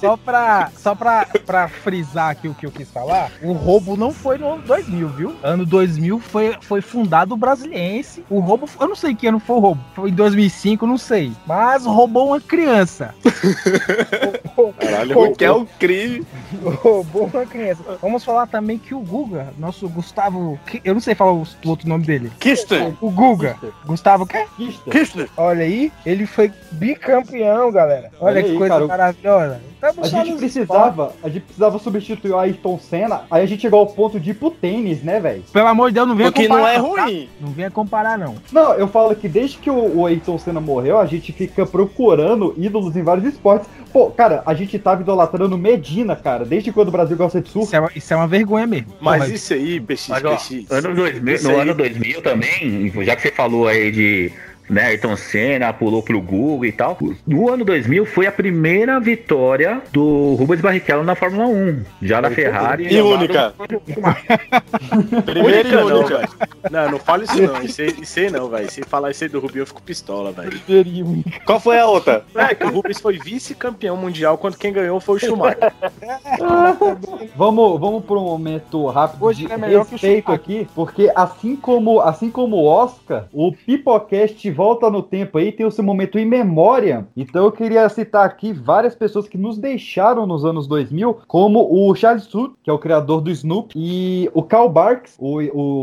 [0.00, 4.12] Só pra, só pra, pra frisar aqui o que eu quis falar, o roubo não
[4.12, 5.36] foi no ano 2000, viu?
[5.42, 8.24] Ano 2000 foi, foi fundado o Brasiliense.
[8.30, 9.80] O roubo, eu não sei que ano foi o roubo.
[9.94, 11.32] Foi em 2005, não sei.
[11.46, 13.14] Mas roubou uma criança.
[14.78, 16.26] Caralho, o que é um crime.
[16.82, 17.82] roubou uma criança.
[18.00, 21.68] Vamos falar também que o Guga, nosso Gustavo, que- eu não sei falar o, o
[21.68, 22.30] outro nome dele.
[22.40, 22.92] Kister.
[23.00, 23.56] O Guga.
[23.86, 24.46] Gustavo quê?
[24.90, 25.28] Kister.
[25.36, 28.10] Olha aí, ele foi bicampeão, galera.
[28.20, 29.60] Olha, Olha que aí, coisa cara, o- maravilhosa.
[29.80, 33.80] Tamo A gente precisava, a gente precisava substituir o Ayrton Senna, aí a gente chegou
[33.80, 35.42] ao ponto de ir pro tênis, né, velho?
[35.52, 36.58] Pelo amor de Deus, não venha comparar.
[36.60, 36.80] não é tá?
[36.80, 37.28] ruim.
[37.40, 38.34] Não venha comparar, não.
[38.52, 42.54] Não, eu falo que desde que o, o Ayrton Senna morreu, a gente fica procurando
[42.56, 43.68] ídolos em vários esportes.
[43.92, 47.66] Pô, cara, a gente tava idolatrando Medina, cara, desde quando o Brasil gosta de surf.
[47.66, 48.92] Isso é uma, isso é uma vergonha mesmo.
[49.00, 50.70] Mas isso aí, PX, Mas, ó, PX.
[50.70, 54.32] ano 2000, isso no aí- ano 2000 também, já que você falou aí de
[54.70, 56.96] né, Ayrton Senna, pulou pro Google e tal.
[57.26, 62.30] No ano 2000 foi a primeira vitória do Rubens Barrichello na Fórmula 1, já da
[62.30, 62.86] Ferrari.
[62.92, 63.52] E única.
[65.26, 66.00] Primeira e Única não.
[66.70, 67.62] Não, não fala isso não.
[67.62, 68.70] Isso aí, isso aí não, velho.
[68.70, 70.60] Se falar isso aí do Rubinho, eu fico pistola, velho.
[71.44, 72.24] Qual foi a outra?
[72.34, 75.72] É que o Rubens foi vice-campeão mundial quando quem ganhou foi o Schumacher.
[77.36, 80.44] Vamos, vamos por um momento rápido Hoje de é melhor que o respeito Schumacher.
[80.44, 85.64] aqui, porque assim como, assim como o Oscar, o Pipocast volta no tempo aí, tem
[85.64, 87.08] o seu momento em memória.
[87.16, 91.94] Então eu queria citar aqui várias pessoas que nos deixaram nos anos 2000, como o
[91.94, 95.38] Charles Soule, que é o criador do Snoopy, e o Carl Barks, o,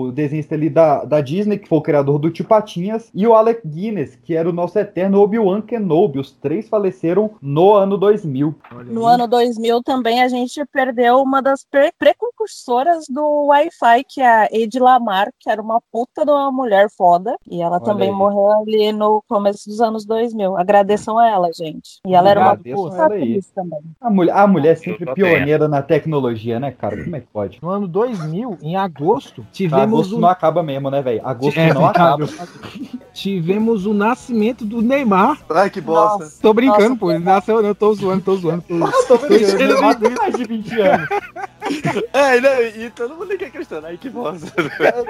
[0.05, 3.34] o desenhista ali da, da Disney, que foi o criador do Tio Patinhas, e o
[3.34, 6.19] Alec Guinness, que era o nosso eterno Obi-Wan Kenobi.
[6.19, 8.53] Os três faleceram no ano 2000.
[8.86, 14.28] No ano 2000 também a gente perdeu uma das pre- precursoras do Wi-Fi, que é
[14.28, 17.36] a Ed Lamar, que era uma puta de uma mulher foda.
[17.49, 18.15] E ela Olha também aí.
[18.15, 20.57] morreu ali no começo dos anos 2000.
[20.57, 21.99] Agradeçam a ela, gente.
[22.05, 23.09] E ela era uma puta
[23.55, 23.82] também.
[24.01, 25.24] A mulher, a mulher é sempre tô bem.
[25.24, 27.03] pioneira na tecnologia, né, cara?
[27.03, 27.59] Como é que pode?
[27.61, 30.20] No ano 2000, em agosto, tivemos Agosto um...
[30.20, 31.22] não acaba mesmo, né, velho?
[31.26, 32.28] Agosto É, não acaba.
[33.13, 35.39] tivemos o nascimento do Neymar.
[35.49, 36.26] Ai, que bosta.
[36.26, 36.41] Nossa.
[36.41, 37.11] Tô brincando, Nossa, pô.
[37.11, 37.74] Ele nasceu, não.
[37.74, 38.63] Tô zoando, tô zoando.
[38.63, 39.18] Tô...
[39.18, 41.09] Brincando, ele mata mais de 20 anos.
[42.13, 43.84] É, não, e todo mundo quer acreditar.
[43.84, 44.47] Ai, que bosta.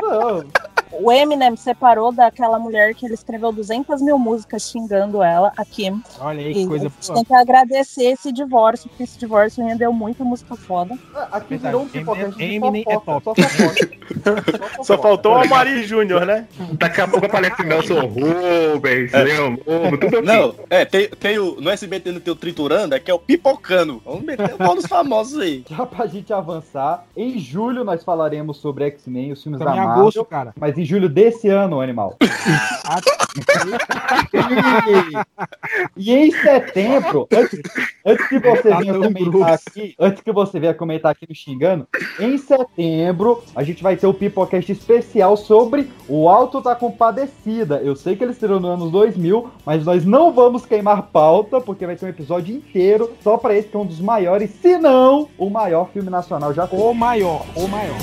[0.02, 0.44] Não,
[0.92, 6.02] o Eminem separou daquela mulher que ele escreveu 200 mil músicas xingando ela, a Kim.
[6.20, 7.16] Olha aí E que coisa a gente boa.
[7.16, 10.98] tem que agradecer esse divórcio, porque esse divórcio rendeu muita música foda.
[11.32, 13.24] Aqui virou um pipocast Eminem é top.
[13.24, 13.34] só.
[14.84, 16.48] Só faltou o Amari Júnior, né?
[16.74, 20.26] Daqui a pouco aparece Nelson Rubens, Leão Lobo, tudo aqui.
[20.28, 23.20] Não, é, tem, tem o, no SBT não tem o Triturando, é que é o
[23.20, 24.02] Pipocando.
[24.06, 25.64] Vamos meter o pau nos famosos aí.
[25.70, 29.86] Já pra gente avançar, em julho nós falaremos sobre X-Men, os filmes Estamos da em
[29.86, 30.02] Marvel.
[30.04, 30.54] agosto, cara.
[30.60, 32.16] Mas em julho desse ano, animal.
[35.98, 37.60] E, e em setembro, antes,
[38.06, 39.64] antes que você Tá venha comentar grosso.
[39.68, 41.88] aqui, antes que você venha comentar aqui no Xingando,
[42.20, 47.78] em setembro a gente vai ter o Pipocast especial sobre o Alto da Compadecida.
[47.84, 51.86] Eu sei que ele estreou no ano 2000, mas nós não vamos queimar pauta, porque
[51.86, 55.30] vai ter um episódio inteiro só pra esse que é um dos maiores, se não
[55.38, 56.84] o maior filme nacional já feito.
[56.84, 57.98] O maior, o maior.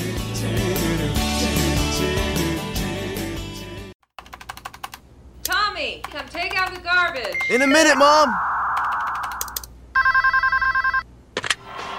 [5.85, 7.37] Tommy, come take out the garbage.
[7.51, 8.33] In a minute, Mom.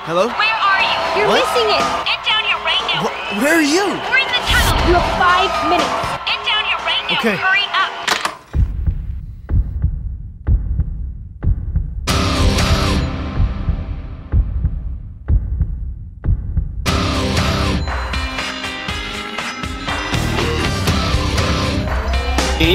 [0.10, 0.26] Hello?
[0.26, 1.22] Where are you?
[1.22, 1.46] You're What?
[1.46, 1.86] missing it.
[2.10, 3.06] Get down here right now.
[3.06, 3.86] Wh- where are you?
[4.10, 4.90] We're in the tunnel.
[4.90, 5.94] You have five minutes.
[6.26, 7.20] Get down here right now.
[7.20, 7.36] Okay.
[7.38, 7.92] Hurry up.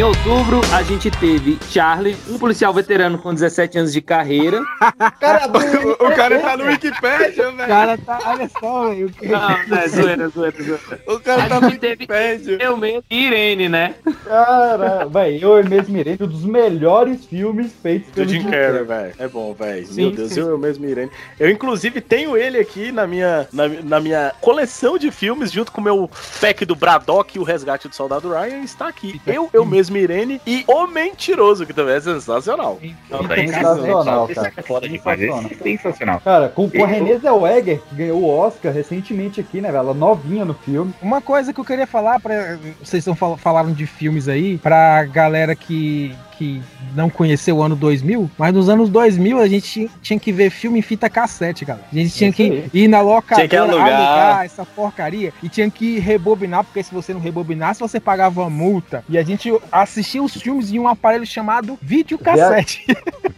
[0.01, 4.63] Em outubro, a gente teve Charlie, um policial veterano com 17 anos de carreira.
[5.21, 7.69] Cara, O, o cara tá no Wikipedia, O velho.
[7.69, 9.09] cara tá, olha só, velho.
[9.09, 10.81] o que- Não, não é zoeira, zoeira, zoeira.
[11.07, 12.57] O cara tá A no gente teve Wikipedia.
[12.63, 13.95] eu mesmo e Irene, né?
[14.25, 19.15] Cara, véi, eu mesmo irei um dos melhores filmes feitos pelo Jim Carrey, velho.
[19.19, 19.87] É bom, velho.
[19.93, 20.41] Meu Deus, sim.
[20.41, 21.11] eu, eu mesmo Irene.
[21.39, 25.83] Eu, inclusive, tenho ele aqui na minha, na, na minha coleção de filmes, junto com
[25.83, 28.63] o meu pack do Braddock e o Resgate do Soldado Ryan.
[28.63, 29.21] Está aqui.
[29.27, 32.79] Eu, eu mesmo Irene e O Mentiroso, que também é sensacional.
[32.83, 34.53] Então, Sensacional, cara.
[34.67, 35.21] foda demais.
[35.21, 36.21] Esse é sensacional.
[36.21, 39.81] Cara, com, a Renée Zellweger, que ganhou o Oscar recentemente aqui, né, velho?
[39.81, 40.93] Ela novinha no filme.
[41.01, 45.05] Uma coisa que eu queria falar para vocês estão fal- falaram de filmes aí pra
[45.05, 46.63] galera que que
[46.97, 50.79] não conheceu o ano 2000, mas nos anos 2000 a gente tinha- que ver filme
[50.79, 51.85] em fita cassete, galera.
[51.93, 54.45] A gente tinha Isso que ir na locadora, Tinha que alugar.
[54.47, 59.05] essa porcaria e tinha que rebobinar, porque se você não rebobinasse, você pagava multa.
[59.07, 62.85] E a gente assistia os filmes em um aparelho chamado videocassete.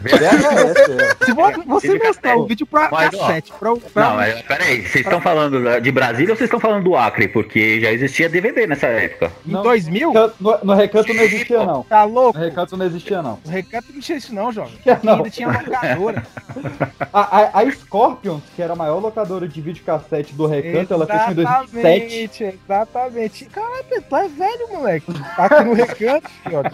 [0.00, 4.42] VHS, se vo- você mostrar o vídeo pra Mas, ó, cassete, pra, pra- Não, mas
[4.42, 7.28] peraí, vocês estão falando de Brasília ou vocês estão falando do Acre?
[7.28, 9.30] Porque já existia DVD nessa época.
[9.46, 9.62] em Não.
[9.62, 11.82] 2000, No, no Recanto não existia, não.
[11.84, 12.38] tá louco?
[12.38, 12.91] No Recanto não existia,
[13.22, 13.38] não.
[13.44, 14.78] O recanto não tinha isso não, jovem.
[15.02, 15.16] Não.
[15.16, 16.22] Ainda tinha locadora.
[17.12, 21.30] A, a, a Scorpions, que era a maior locadora de videocassete do Recanto, ela fechou
[21.30, 21.74] em 2007.
[21.74, 23.44] Exatamente, exatamente.
[23.46, 25.12] Caralho, tu é velho, moleque.
[25.36, 26.70] Tá aqui no recanto, filhote.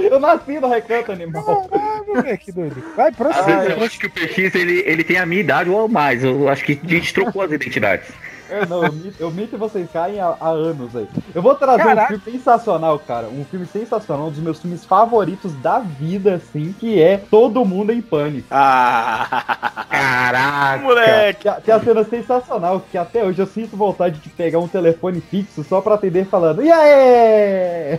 [0.10, 1.68] Eu nasci no Recanto, animal.
[1.68, 2.82] Caralho, moleque, doido.
[2.96, 3.74] Vai, vezes prossiga.
[3.74, 6.24] eu acho que o PX ele, ele tem a minha idade ou mais.
[6.24, 8.08] Eu acho que a gente trocou as identidades.
[8.52, 11.08] É, não, eu eu e vocês caem há, há anos aí.
[11.34, 12.14] Eu vou trazer Caraca.
[12.14, 13.26] um filme sensacional, cara.
[13.28, 17.92] Um filme sensacional, um dos meus filmes favoritos da vida, assim, que é Todo Mundo
[17.92, 18.48] em Pânico.
[18.50, 20.82] Ah, Caraca!
[20.84, 21.42] moleque.
[21.44, 24.68] Tem a- Tem a cena sensacional, que até hoje eu sinto vontade de pegar um
[24.68, 27.98] telefone fixo só pra atender falando, e aí?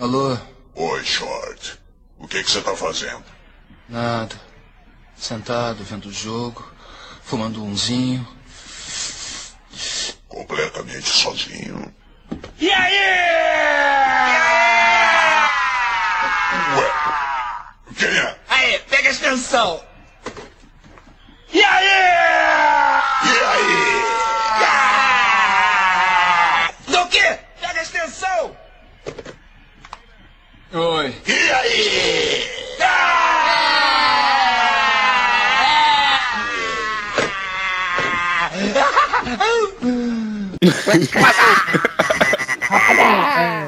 [0.00, 0.36] Alô?
[0.74, 1.78] Oi, Short.
[2.18, 3.22] O que que você tá fazendo?
[3.88, 4.34] Nada.
[5.18, 6.64] Sentado, vendo o jogo,
[7.24, 8.26] fumando umzinho.
[10.28, 11.92] Completamente sozinho.
[12.58, 12.96] E aí?
[16.76, 16.92] Ué,
[17.98, 18.38] quem é?
[18.48, 19.84] Aí, pega a extensão.
[21.52, 21.86] E aí?
[23.24, 23.88] E aí?
[26.86, 27.38] Do quê?
[27.60, 28.56] Pega a extensão.
[30.72, 31.22] Oi.
[31.26, 32.58] E aí?
[42.68, 43.67] É,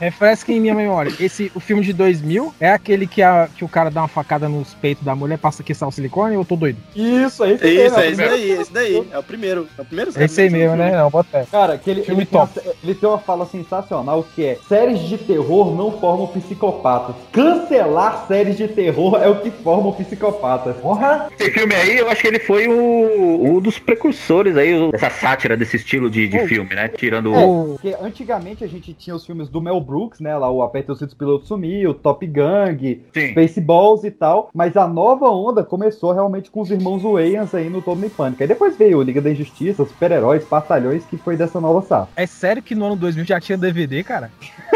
[0.00, 1.12] refresca em minha memória.
[1.20, 4.48] Esse, o filme de 2000 é aquele que, a, que o cara dá uma facada
[4.48, 6.78] nos peitos da mulher, passa aqui sal silicone ou eu tô doido?
[6.96, 7.64] Isso, aí Isso,
[8.00, 9.08] é esse daí, esse daí.
[9.12, 9.68] É o primeiro.
[9.78, 10.90] É o primeiro Esse aí mesmo, né?
[10.96, 11.46] Não, bota fé.
[11.50, 12.68] Cara, que ele, Filme ele, tem uma, top.
[12.82, 17.14] ele tem uma fala sensacional que é séries de terror não formam psicopatas.
[17.32, 20.76] Cancelar séries de terror é o que formam psicopatas.
[20.76, 21.28] Porra!
[21.38, 25.10] Esse filme aí, eu acho que ele foi o, um dos precursores aí, o- dessa
[25.10, 26.46] sátira desse estilo de, de É.
[26.46, 26.88] filme, né?
[26.88, 27.64] Tirando É, o.
[27.80, 30.36] porque antigamente a gente tinha os filmes do Mel Brooks, né?
[30.36, 34.48] Lá o Aperta os Cintos Piloto sumiu, Top Gang, Spaceballs e tal.
[34.54, 38.42] Mas a nova onda começou realmente com os irmãos Wayans aí no Todo Pânico.
[38.42, 42.08] Aí depois veio Liga da Injustiça, Super-Heróis, Batalhões, que foi dessa nova safra.
[42.14, 44.30] É sério que no ano 2000 já tinha DVD, cara?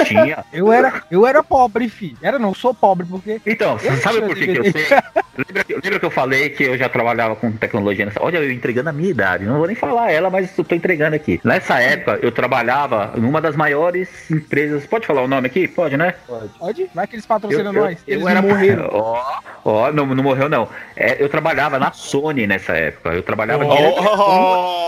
[0.04, 0.44] Tinha.
[0.52, 2.16] Eu era, eu era pobre, fi.
[2.22, 3.40] Era não, sou pobre, porque.
[3.46, 4.84] Então, sabe tinha por que, que eu sei?
[5.36, 8.22] Lembra, que- lembra que eu falei que eu já trabalhava com tecnologia nessa.
[8.22, 9.44] Olha, eu entregando a minha idade.
[9.44, 11.40] Não vou nem falar ela, mas eu tô entregando aqui.
[11.44, 14.86] Nessa época, eu trabalhava numa das maiores empresas.
[14.86, 15.66] Pode falar o nome aqui?
[15.68, 16.14] Pode, né?
[16.26, 16.48] Pode.
[16.58, 16.90] Pode?
[16.94, 17.98] Vai que eles patrocinam eu, nós.
[18.06, 18.88] eu Eles era morreram.
[18.92, 19.22] Ó,
[19.64, 20.68] ó, não, não morreu não.
[20.96, 23.10] É, eu trabalhava na Sony nessa época.
[23.10, 24.00] Eu trabalhava Oh, direto-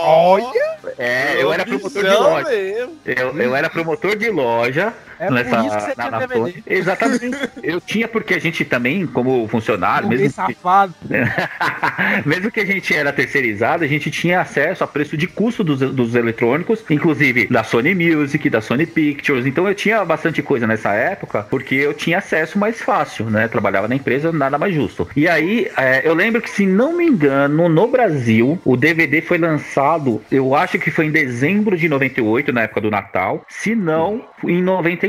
[0.05, 0.77] Olha!
[0.97, 2.49] É, eu era promotor de loja.
[2.49, 2.97] mesmo.
[3.05, 4.93] Eu, eu era promotor de loja.
[5.19, 6.63] É nessa, por isso que você na- tinha na DVD.
[6.65, 7.49] Exatamente.
[7.63, 10.93] Eu tinha porque a gente também, como funcionário, mesmo que, safado.
[12.25, 15.79] mesmo que a gente era terceirizado, a gente tinha acesso a preço de custo dos,
[15.79, 19.45] dos eletrônicos, inclusive da Sony Music, da Sony Pictures.
[19.45, 23.47] Então eu tinha bastante coisa nessa época, porque eu tinha acesso mais fácil, né?
[23.47, 25.07] Trabalhava na empresa, nada mais justo.
[25.15, 29.37] E aí, é, eu lembro que, se não me engano, no Brasil, o DVD foi
[29.37, 34.25] lançado, eu acho que foi em dezembro de 98, na época do Natal, se não
[34.43, 35.06] em 99.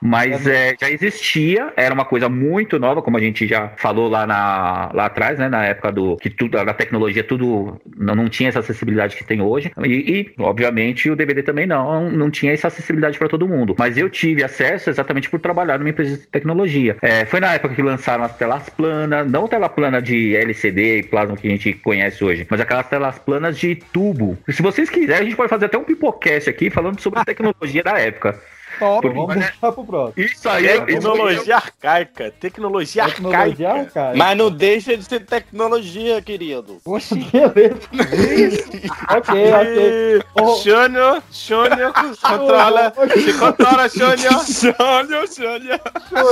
[0.00, 4.26] Mas é, já existia, era uma coisa muito nova, como a gente já falou lá,
[4.26, 5.48] na, lá atrás, né?
[5.48, 9.40] Na época do que tudo, a tecnologia tudo não, não tinha essa acessibilidade que tem
[9.40, 9.70] hoje.
[9.84, 13.74] E, e, obviamente, o DVD também não, não tinha essa acessibilidade para todo mundo.
[13.78, 16.96] Mas eu tive acesso exatamente por trabalhar numa empresa de tecnologia.
[17.02, 21.02] É, foi na época que lançaram as telas planas, não tela plana de LCD e
[21.02, 24.38] plasma que a gente conhece hoje, mas aquelas telas planas de tubo.
[24.48, 27.82] Se vocês quiserem, a gente pode fazer até um pipocast aqui falando sobre a tecnologia
[27.82, 28.38] da época.
[28.78, 29.08] Top.
[29.08, 30.24] Vamos deixar pro próximo.
[30.24, 32.30] Isso aí é Tecnologia arcaica.
[32.40, 34.00] Tecnologia, Tecnologia arcaica.
[34.00, 34.18] arcaica.
[34.18, 36.78] Mas não deixa de ser tecnologia, querido.
[36.84, 37.26] Oxi.
[37.32, 37.80] Beleza.
[39.10, 40.22] ok, ok.
[40.42, 42.92] Ô, Júnior, Júnior, controla.
[43.14, 44.44] Se controla, Júnior.
[44.46, 45.80] Júnior, Júnior.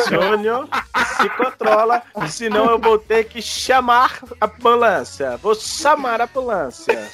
[0.08, 0.68] Júnior,
[1.16, 2.02] se controla.
[2.28, 5.36] Senão eu vou ter que chamar a ambulância.
[5.38, 7.08] Vou chamar a ambulância.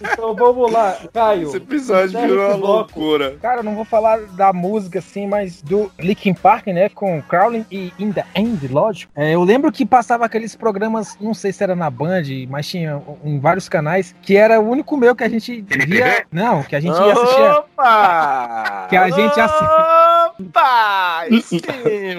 [0.00, 1.48] então vamos lá, Caio.
[1.48, 3.36] Esse episódio virou uma loucura.
[3.40, 6.88] Cara, eu não vou falar da música assim, mas do Linkin Park, né?
[6.88, 9.10] Com Crowley e In the End, lógico.
[9.16, 13.00] É, eu lembro que passava aqueles programas, não sei se era na Band, mas tinha
[13.24, 16.24] em vários canais, que era o único meu que a gente via.
[16.30, 17.40] Não, que a gente ia assistir.
[17.42, 18.86] Opa!
[18.88, 19.64] Que a gente assi-
[20.64, 21.60] Aí Sim,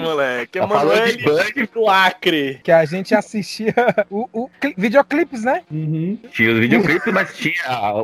[0.01, 0.59] moleque.
[0.59, 2.59] Tá Emanuele do Acre.
[2.63, 3.73] Que a gente assistia
[4.09, 5.61] o, o cli- videoclipes, né?
[5.71, 6.17] Uhum.
[6.31, 7.55] Tinha os videoclipes, mas tinha.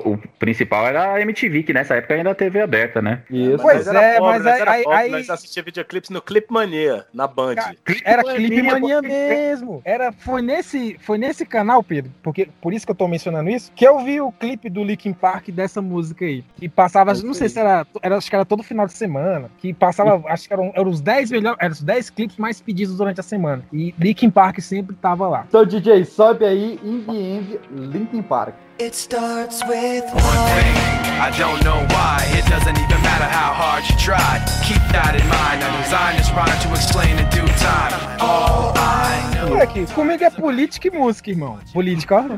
[0.05, 3.21] O principal era a MTV, que nessa época ainda era TV aberta, né?
[3.29, 3.57] Isso.
[3.61, 6.47] Pois era é, pobre, mas aí- era aí- pobre, aí- Nós assistia videoclipes no Clip
[6.51, 7.55] Mania, na Band.
[8.03, 9.81] Era Clipe Mania mesmo.
[9.85, 13.71] Era, foi, nesse, foi nesse canal, Pedro, porque por isso que eu tô mencionando isso,
[13.75, 16.43] que eu vi o clipe do Linkin Park dessa música aí.
[16.61, 19.73] E passava, não sei se era, era, acho que era todo final de semana, que
[19.73, 23.19] passava, acho que eram, eram os 10 melhores, eram os 10 clipes mais pedidos durante
[23.19, 23.63] a semana.
[23.71, 25.45] E Linkin Park sempre tava lá.
[25.47, 28.55] Então, DJ, sobe aí, In the End, Linkin Park.
[28.79, 34.43] It starts with I don't know why, it doesn't even matter how hard you try.
[34.65, 35.63] Keep that in mind.
[35.63, 37.93] I designed this rhyme to explain in due time.
[38.19, 39.49] All I know.
[39.49, 41.59] Moleque, comigo é política e música, irmão.
[41.71, 42.37] Política, ó.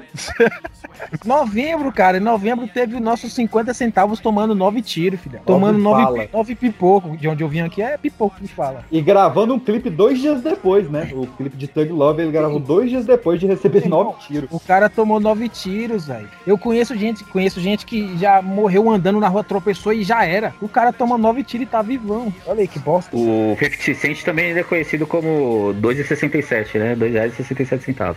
[1.25, 5.41] novembro, cara, em novembro teve o nosso 50 centavos tomando nove tiros, filha.
[5.45, 7.15] Tomando Nove nove pipoco.
[7.15, 8.83] De onde eu vim aqui é pipoco que fala.
[8.91, 11.09] E gravando um clipe dois dias depois, né?
[11.13, 14.49] O clipe de Thug Love ele gravou dois dias depois de receber nove tiros.
[14.51, 16.24] O cara tomou nove tiros, velho.
[16.45, 20.53] Eu conheço gente, conheço gente que já morreu andando na rua, tropeçou e já era.
[20.61, 22.33] O cara toma nove tiros e tá vivão.
[22.45, 23.15] Olha aí que bosta.
[23.15, 26.95] O 50 Cent também ele é conhecido como 2,67, né?
[26.95, 28.15] 2,67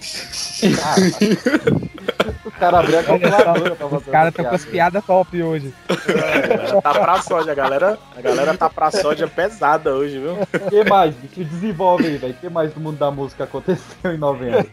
[2.44, 5.00] O cara abriu a calculadora pra fazer caras essa estão com as piada.
[5.00, 5.74] piadas top hoje.
[5.88, 7.98] É, tá pra sódia, a galera.
[8.16, 10.34] A galera tá pra sódia pesada hoje, viu?
[10.34, 11.44] O que mais, bicho?
[11.44, 12.34] Desenvolve aí, velho.
[12.34, 14.66] O que mais do mundo da música aconteceu em novembro?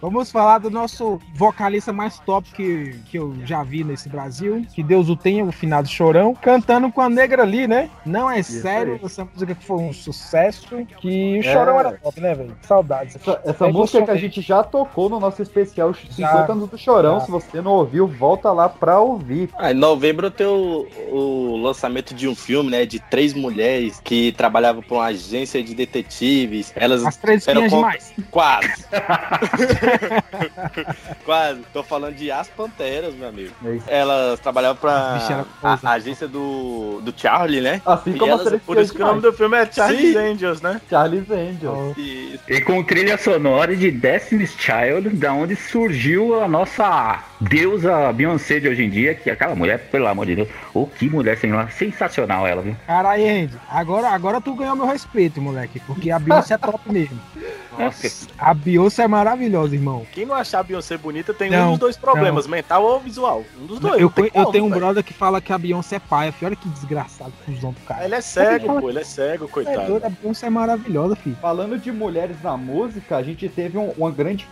[0.00, 4.64] Vamos falar do nosso vocalista mais top que, que eu já vi nesse Brasil.
[4.74, 7.88] Que Deus o tenha, o finado Chorão, cantando com a negra ali, né?
[8.04, 9.00] Não é sério, aí.
[9.04, 10.84] essa música que foi um sucesso.
[11.00, 11.52] Que o É.
[11.52, 12.56] Chorão era top, né, velho?
[12.62, 13.16] Saudades.
[13.16, 16.52] Essa, essa música que a gente já tocou no nosso especial 50 Já.
[16.52, 17.20] anos do Chorão.
[17.20, 17.26] Já.
[17.26, 19.48] Se você não ouviu, volta lá pra ouvir.
[19.56, 22.86] Ah, em novembro tem o, o lançamento de um filme, né?
[22.86, 26.72] De três mulheres que trabalhavam para uma agência de detetives.
[26.76, 28.12] Elas As três eram con- demais.
[28.30, 28.84] Quase.
[31.24, 31.60] Quase.
[31.72, 33.52] Tô falando de As Panteras, meu amigo.
[33.88, 33.98] É.
[34.00, 35.18] Elas trabalhavam pra
[35.62, 37.80] a, a agência do, do Charlie, né?
[37.84, 40.18] Assim E como elas- Por isso que o nome do filme é Charlie's Sim.
[40.18, 40.80] Angels, né?
[40.88, 41.96] Charlie's Angels.
[41.96, 48.60] E- E com trilha sonora de Destiny's Child, da onde surgiu a nossa deusa Beyoncé
[48.60, 51.52] de hoje em dia, que aquela mulher, pelo amor de Deus, ô que mulher sem
[51.52, 52.76] lá, sensacional ela, viu?
[52.86, 57.18] Caralho, Andy, agora, agora tu ganhou meu respeito, moleque, porque a Beyoncé é top mesmo.
[57.76, 58.28] Nossa.
[58.38, 60.06] A Beyoncé é maravilhosa, irmão.
[60.12, 62.52] Quem não achar a Beyoncé bonita tem Não, um dos dois problemas, não.
[62.52, 63.42] mental ou visual.
[63.60, 63.94] Um dos dois.
[64.00, 64.80] Eu, eu como, tenho um velho.
[64.80, 66.30] brother que fala que a Beyoncé é paia.
[66.30, 66.46] filho.
[66.46, 68.04] Olha que desgraçado, cuzão do cara.
[68.04, 69.86] Ele é cego, Fala pô, ele é cego, É coitado.
[69.88, 71.36] doido, a Beyoncé é maravilhosa, filho.
[71.42, 74.46] Falando de mulheres na música, a gente teve um- uma grande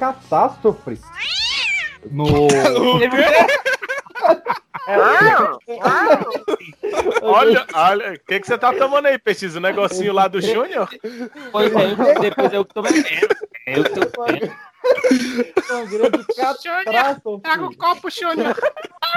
[0.48, 0.98] catástrofe
[2.10, 2.48] no.
[7.22, 9.46] Olha, olha, o que, que você tá tomando aí, Peixe?
[9.46, 10.88] O negocinho lá do Júnior?
[11.52, 13.36] Pois é, eu- depois eu que tô bebendo.
[13.66, 14.52] Eu tô bebendo.
[15.70, 18.54] Uma grande catástrofe Pega o copo, Júnior.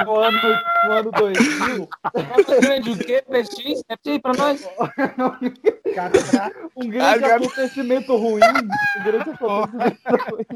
[0.05, 0.39] no ano,
[0.85, 1.89] no ano 2000.
[2.13, 3.23] Nossa, grande o quê?
[3.29, 3.83] PX?
[3.89, 4.67] Repete aí pra nós.
[6.75, 8.41] Um grande acontecimento ruim.
[8.99, 10.45] Um grande acontecimento ruim.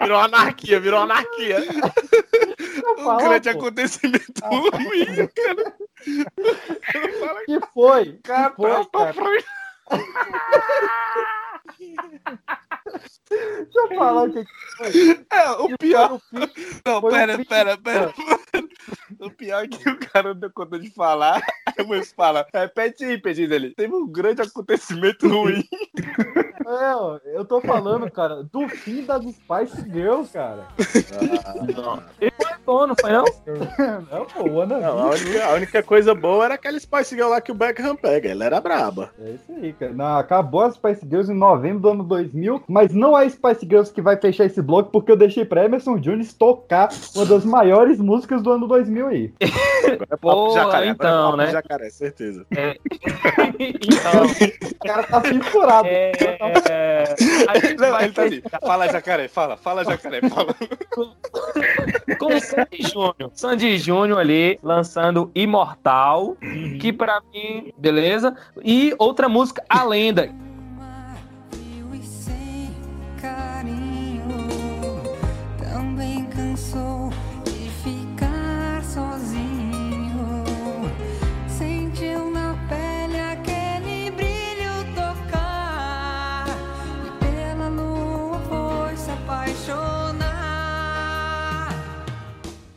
[0.00, 1.56] Virou anarquia, virou anarquia.
[3.02, 3.58] Fala, grande pô.
[3.58, 5.74] acontecimento ruim, cara.
[7.46, 8.20] Que foi?
[8.22, 10.02] Que foi, cara?
[13.30, 15.26] Deixa eu falar o que que foi.
[15.32, 16.20] É, o pior.
[16.84, 18.14] Não, foi o pera, fim- pera, pera.
[19.20, 21.40] O pior é que o cara não deu conta de falar.
[21.76, 23.74] Aí o moço fala: repete aí, Peixe dele.
[23.76, 25.64] Teve um grande acontecimento ruim.
[26.68, 30.66] É, eu tô falando, cara, do fim das Spice Girls, cara.
[32.20, 33.24] Ele foi bom, não foi não?
[34.10, 37.28] Não, pô, o Ana Não, a, única, a única coisa boa era aquela Spice Girl
[37.28, 38.30] lá que o Beckham pega.
[38.30, 39.12] Ela era braba.
[39.20, 39.92] É isso aí, cara.
[39.92, 43.60] Não, acabou as Spice Girls em novembro do ano 2000, mas não é a Spice
[43.64, 47.44] Girls que vai fechar esse bloco, porque eu deixei pra Emerson Jones tocar uma das
[47.44, 49.32] maiores músicas do ano 2000 aí.
[49.84, 50.86] Agora é papo Pô, de jacaré.
[50.88, 51.46] então, agora é papo né?
[51.46, 52.46] de jacaré, certeza.
[53.58, 55.88] Então, O cara tá fissurado.
[55.88, 56.12] é,
[56.70, 57.14] é,
[57.48, 58.42] a gente Não, vai ele tá ali.
[58.60, 60.54] Fala, jacaré, fala, fala, jacaré, fala.
[62.18, 63.30] com o Sandy Júnior.
[63.32, 66.36] Sandy Júnior ali lançando Imortal,
[66.80, 68.34] que pra mim, beleza?
[68.62, 70.30] E outra música, A Lenda.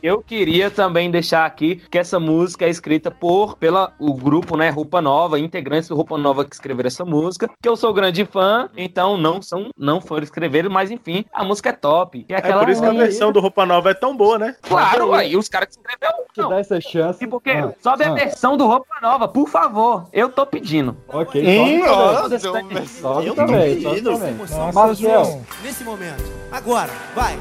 [0.02, 4.70] Eu queria também deixar aqui que essa música é escrita por pela o grupo, né,
[4.70, 8.68] Roupa Nova, integrantes do Roupa Nova que escreveram essa música, que eu sou grande fã,
[8.76, 12.24] então não são não foram escrever, mas enfim, a música é top.
[12.28, 14.56] E É aquela por isso que a versão do Roupa Nova é tão boa, né?
[14.62, 16.20] Claro, aí os caras que escreveram.
[16.32, 17.22] Que dá essa chance.
[17.24, 18.14] E porque Ah, sobe a ah.
[18.14, 20.06] versão do Roupa Nova, por favor.
[20.12, 20.96] Eu tô pedindo.
[21.08, 24.12] Ok, Hum, sobe eu- Sobe eu também, tô sobe pedindo.
[24.12, 24.34] também.
[24.34, 25.42] Nossa, Marcel, João.
[25.62, 26.22] Nesse momento.
[26.52, 27.36] Agora, vai.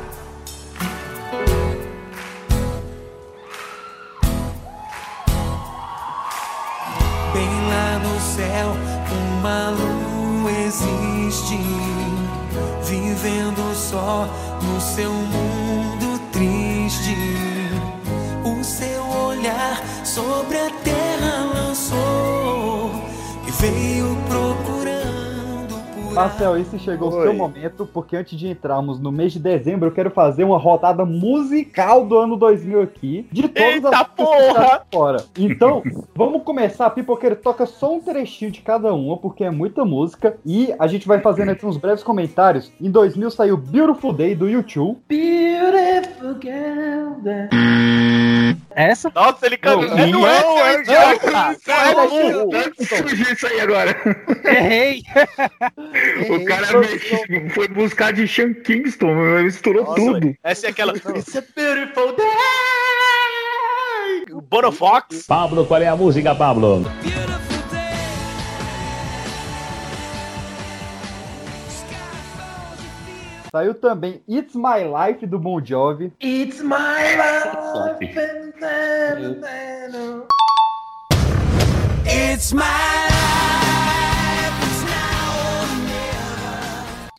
[7.33, 8.75] Bem lá no céu,
[9.39, 11.59] uma lua existe,
[12.83, 14.27] vivendo só
[14.61, 17.15] no seu mundo triste.
[18.43, 22.91] O seu olhar sobre a terra lançou
[23.47, 24.18] e veio
[26.13, 27.23] Marcel, esse chegou o Oi.
[27.23, 31.05] seu momento, porque antes de entrarmos no mês de dezembro, eu quero fazer uma rodada
[31.05, 34.53] musical do ano 2000 aqui, de todas Eita as que porra!
[34.53, 35.23] tá fora.
[35.37, 35.83] Então,
[36.15, 40.37] vamos começar, a Pipoqueiro toca só um trechinho de cada uma, porque é muita música,
[40.45, 42.71] e a gente vai fazendo aqui uns breves comentários.
[42.81, 44.99] Em 2000 saiu Beautiful Day, do YouTube.
[45.07, 47.09] Beautiful girl.
[48.71, 49.11] Essa?
[49.13, 49.87] Nossa, ele cantou.
[49.87, 50.83] Não, É do não, é, é,
[51.19, 51.55] Tá
[52.97, 53.95] Surgiu isso aí agora.
[54.45, 55.03] Errei!
[56.29, 60.35] O cara me- foi buscar de Sean Kingston, misturou Nossa, tudo.
[60.43, 60.93] Essa é aquela.
[60.95, 62.25] It's a beautiful day.
[64.49, 65.25] Bono Fox.
[65.27, 66.83] Pablo, qual é a música, Pablo?
[73.51, 76.13] Saiu também It's My Life, do Bon Jovi.
[76.21, 77.57] It's my life.
[82.05, 82.63] It's my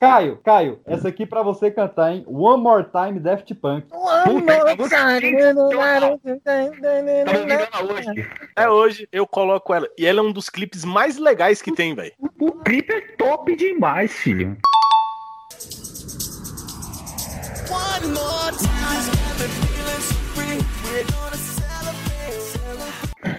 [0.01, 2.25] Caio, Caio, essa aqui pra você cantar, hein?
[2.27, 3.87] One More Time, Daft Punk.
[8.57, 9.87] É hoje, eu coloco ela.
[9.99, 12.13] E ela é um dos clipes mais legais que tem, velho.
[12.41, 14.57] O clipe é top demais, filho.
[17.71, 18.71] One more time.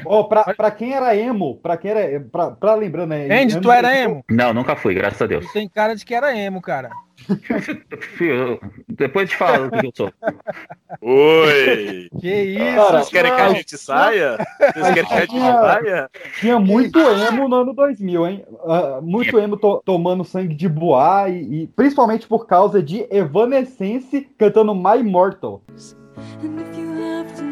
[0.05, 2.19] Ó, pra, pra quem era emo, pra quem era.
[2.31, 3.23] Pra, pra lembrando, né?
[3.25, 4.25] Andy, anos tu era 2000, emo?
[4.29, 5.45] Não, nunca fui, graças a Deus.
[5.47, 6.89] Tu tem cara de que era emo, cara.
[8.17, 8.59] Filho,
[8.89, 10.11] depois te falo o que eu sou.
[11.01, 12.09] Oi!
[12.19, 14.37] Que isso, Vocês querem que a gente saia?
[14.73, 16.09] Vocês querem que a gente saia?
[16.39, 18.45] Tinha muito emo no ano 2000, hein?
[18.65, 24.21] Ah, muito emo to- tomando sangue de boa e, e principalmente por causa de Evanescence
[24.37, 25.61] cantando My Immortal.
[26.43, 27.50] And if you have to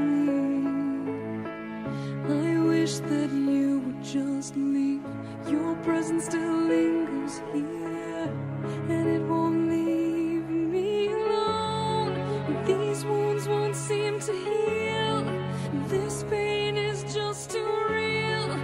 [2.89, 5.03] wish that you would just leave.
[5.47, 8.33] Your presence still lingers here,
[8.89, 12.13] and it won't leave me alone.
[12.65, 15.23] These wounds won't seem to heal.
[15.87, 18.57] This pain is just too real.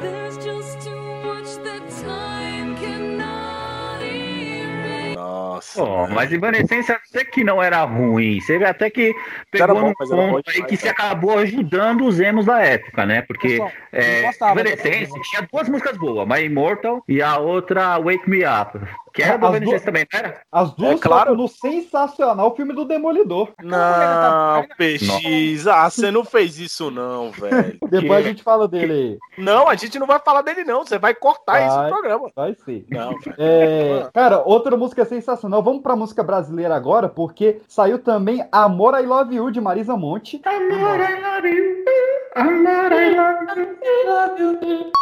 [0.00, 5.16] There's just too much that time cannot erase.
[5.16, 5.80] Nossa.
[5.80, 8.40] Pô, mas Evanescência até que não era ruim.
[8.40, 9.12] Você vê até que
[9.52, 10.94] pegou bom, bom ponto aí que se cara.
[10.94, 13.22] acabou ajudando os emos da época, né?
[13.22, 18.42] Porque Pessoal, é, Evanescence tinha duas músicas boas, My Immortal e a outra Wake Me
[18.44, 18.80] Up.
[19.12, 20.40] Que era do As também, não era?
[20.50, 21.34] As duas É claro.
[21.36, 23.50] no sensacional filme do Demolidor.
[23.62, 25.66] Não, PX.
[25.66, 27.78] Ah, você não fez isso não, velho.
[27.90, 29.18] Depois a gente fala dele aí.
[29.44, 30.84] Não, a gente não vai falar dele não.
[30.84, 31.90] Você vai cortar isso no Vai.
[31.90, 32.30] programa.
[32.34, 32.84] Vai ser.
[32.90, 33.14] Não.
[33.38, 35.62] É, cara, outra música sensacional.
[35.62, 40.40] Vamos pra música brasileira agora, porque saiu também Amor I Love You de Marisa Monte.
[40.44, 41.84] Amor, I love you.
[42.34, 43.14] Amor, I
[44.06, 44.92] love you.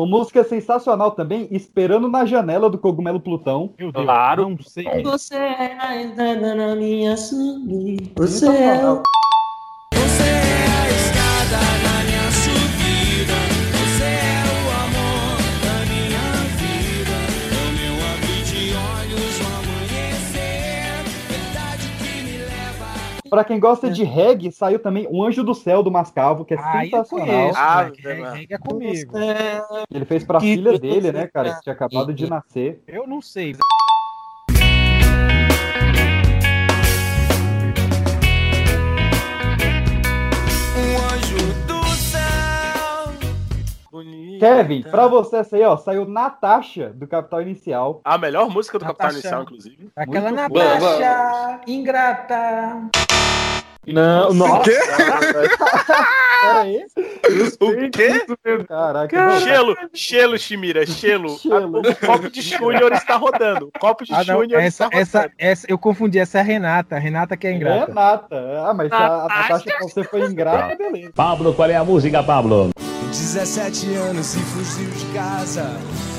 [0.00, 3.74] Uma música sensacional também, Esperando na Janela do Cogumelo Plutão.
[3.78, 4.48] Meu Deus, Claro.
[4.48, 5.02] não sei.
[5.02, 8.10] Você é a entrada na minha subida.
[8.16, 8.80] Você é
[23.30, 26.56] Pra quem gosta de reggae, saiu também O Anjo do Céu do Mascavo, que é
[26.56, 27.26] eu sensacional.
[27.26, 27.82] conheço, Ah.
[28.34, 29.12] Reggae é comigo.
[29.92, 32.82] Ele fez pra Que filha dele, né, cara, que tinha acabado de nascer.
[32.88, 33.54] Eu não sei.
[40.76, 43.12] Um anjo do céu.
[43.90, 44.40] Bonito.
[44.40, 48.00] Kevin, pra você essa aí, ó, saiu Natasha do Capital Inicial.
[48.04, 49.18] A melhor música do Capital Natasha.
[49.28, 49.90] Inicial, inclusive.
[49.96, 52.90] Aquela Muito Natasha, ingrata.
[53.86, 54.70] Não, nossa.
[54.70, 56.84] Pera aí.
[57.60, 58.24] O quê?
[58.66, 59.40] Caraca.
[59.40, 61.38] Gelo, gelo, Chimira, gelo.
[61.38, 61.80] Gelo.
[61.90, 63.70] O copo de Júnior está rodando.
[63.74, 65.34] O copo de Ah, Júnior essa, está essa, rodando.
[65.38, 66.96] essa, eu confundi, essa é a Renata.
[66.96, 67.86] A Renata que é ingrata.
[67.86, 68.36] Renata.
[68.66, 71.12] Ah, mas se a, a Natasha pra você foi ingrata, beleza.
[71.14, 72.70] Pablo, qual é a música, Pablo?
[73.10, 75.64] 17 anos e fugiu de casa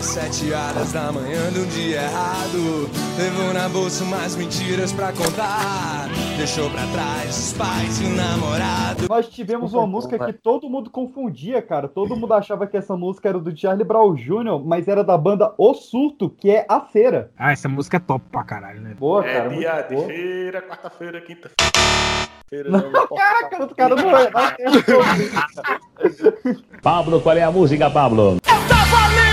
[0.02, 6.08] 7 horas da manhã de um dia errado Levou na bolsa umas mentiras pra contar
[6.38, 10.89] Deixou pra trás os pais e o namorado Nós tivemos uma música que todo mundo
[10.89, 11.88] confundia, cara.
[11.88, 15.54] Todo mundo achava que essa música era do Charlie Brown Jr., mas era da banda
[15.58, 17.30] O Surto, que é A Cera.
[17.38, 18.95] Ah, essa música é top pra caralho, né?
[18.97, 19.49] Boa, É cara.
[19.49, 20.08] dia de boa.
[20.08, 22.70] feira, quarta-feira, quinta-feira.
[22.70, 22.82] não.
[23.16, 24.32] Caraca, o cara não é.
[24.32, 28.39] não tem- Pablo, qual é a música, Pablo?
[28.41, 29.30] Tava ali,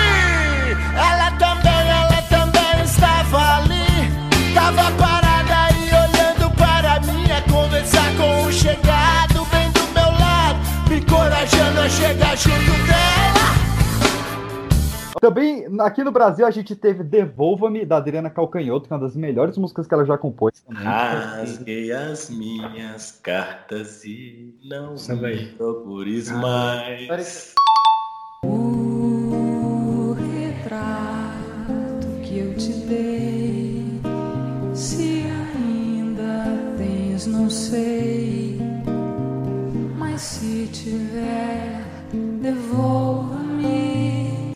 [0.98, 4.10] ela também, ela também estava ali.
[4.54, 10.58] Tava parada aí olhando para mim, a conversar com o chegado bem do meu lado,
[10.88, 13.38] me encorajando a chegar junto dela.
[15.20, 19.16] Também, aqui no Brasil, a gente teve Devolva-me, da Adriana Calcanhoto, que é uma das
[19.16, 20.84] melhores músicas que ela já compôs também.
[20.84, 27.54] Rasguei as minhas cartas e não me procures mais.
[32.22, 34.00] Que eu te dei,
[34.74, 35.24] se
[35.56, 36.44] ainda
[36.76, 38.60] tens, não sei.
[39.96, 41.84] Mas se tiver,
[42.42, 43.27] devolva-me.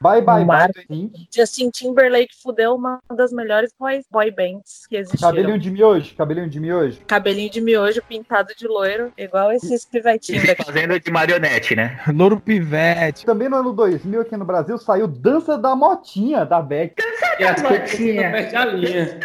[0.03, 0.45] Bye, bye,
[0.89, 1.13] sim.
[1.33, 5.31] Justin Timberlake fudeu uma das melhores boy, boy bands que existiram.
[5.31, 7.01] Cabelinho de miojo, cabelinho de miojo.
[7.07, 10.65] Cabelinho de miojo pintado de loiro, igual esses pivetinhos daqui.
[10.65, 12.01] Fazendo de marionete, né?
[12.13, 13.25] Louro Pivete.
[13.25, 17.01] Também no ano 2000, aqui no Brasil, saiu Dança da Motinha, da Beck.
[17.39, 19.21] E as tetinhas perde a linha.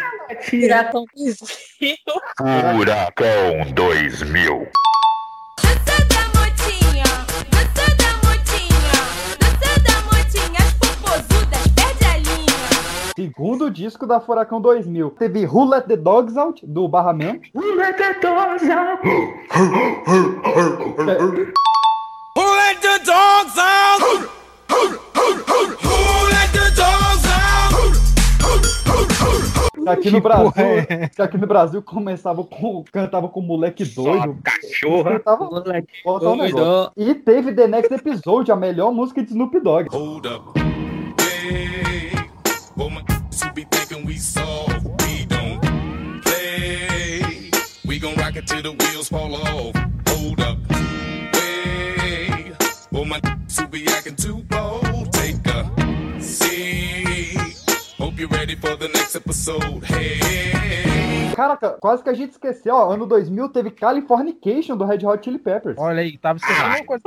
[0.48, 1.96] Piratão vizinho.
[2.36, 4.68] Furacão 2000.
[13.18, 15.10] Segundo disco da Furacão 2000.
[15.18, 17.48] Teve Who Let the Dogs Out, do Barramento.
[17.52, 19.02] Who let the dogs out?
[22.36, 24.28] Who let the dogs out?
[29.88, 30.52] Aqui no Brasil,
[31.10, 34.38] se aqui no Brasil começava com, cantava com moleque doido.
[34.44, 35.18] cachorra.
[35.18, 36.36] Cantava, um doido.
[36.36, 36.92] negócio.
[36.96, 39.88] E teve The Next Episode, a melhor música de Snoop Dogg.
[39.90, 40.60] Hold up.
[41.20, 42.07] Hey,
[42.78, 45.60] well, my who be thinking we soft, we don't
[46.22, 47.50] play.
[47.84, 49.74] We gon' rock it till the wheels fall off.
[50.08, 50.58] Hold up.
[52.92, 53.20] Well, my
[53.56, 57.36] who be acting too bold, take a seat.
[57.98, 59.84] Hope you're ready for the next episode.
[59.84, 61.34] Hey.
[61.34, 62.92] Caraca, quase que a gente esqueceu, ó.
[62.92, 65.76] Ano 2000 teve Californication do Red Hot Chili Peppers.
[65.78, 67.02] Olha aí, tava esquecendo uma coisa.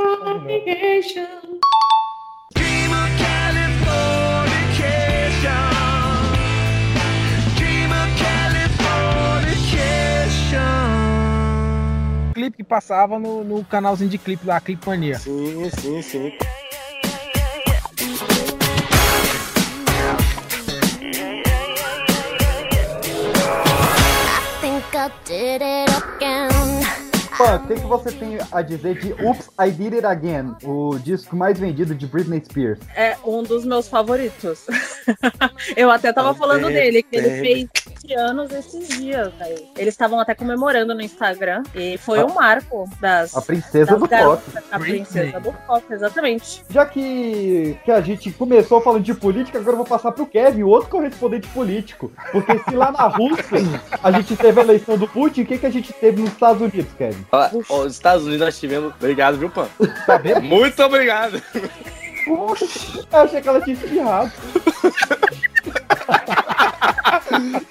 [12.41, 15.19] Clipe que passava no, no canalzinho de clipe da Clip Mania.
[15.19, 16.31] Sim, sim, sim.
[24.61, 26.60] think I did it again.
[27.37, 30.97] Pan, o que, que você tem a dizer de Oops, I Did It Again, o
[30.99, 32.79] disco mais vendido de Britney Spears?
[32.95, 34.67] É um dos meus favoritos.
[35.75, 37.69] eu até tava falando dele, que ele fez
[38.03, 39.31] 20 anos esses dias.
[39.77, 41.63] Eles estavam até comemorando no Instagram.
[41.75, 43.35] E foi um marco das.
[43.35, 44.43] A princesa das do pop.
[44.71, 46.63] A princesa do pop, exatamente.
[46.69, 50.63] Já que, que a gente começou falando de política, agora eu vou passar pro Kevin,
[50.63, 52.11] o outro correspondente político.
[52.31, 53.59] Porque se lá na Rússia
[54.03, 56.61] a gente teve a eleição do Putin, o que, que a gente teve nos Estados
[56.61, 57.20] Unidos, Kevin?
[57.69, 58.93] Ó, os Estados Unidos nós tivemos.
[58.95, 59.67] Obrigado, viu, Pan?
[60.05, 60.41] Tá vendo?
[60.41, 61.41] Muito obrigado.
[62.25, 62.55] Eu
[63.11, 64.31] achei que ela tinha espirrado.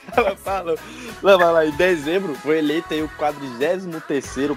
[0.20, 0.74] Ela fala.
[1.22, 3.86] Não, vai lá, em dezembro foi eleito aí o 43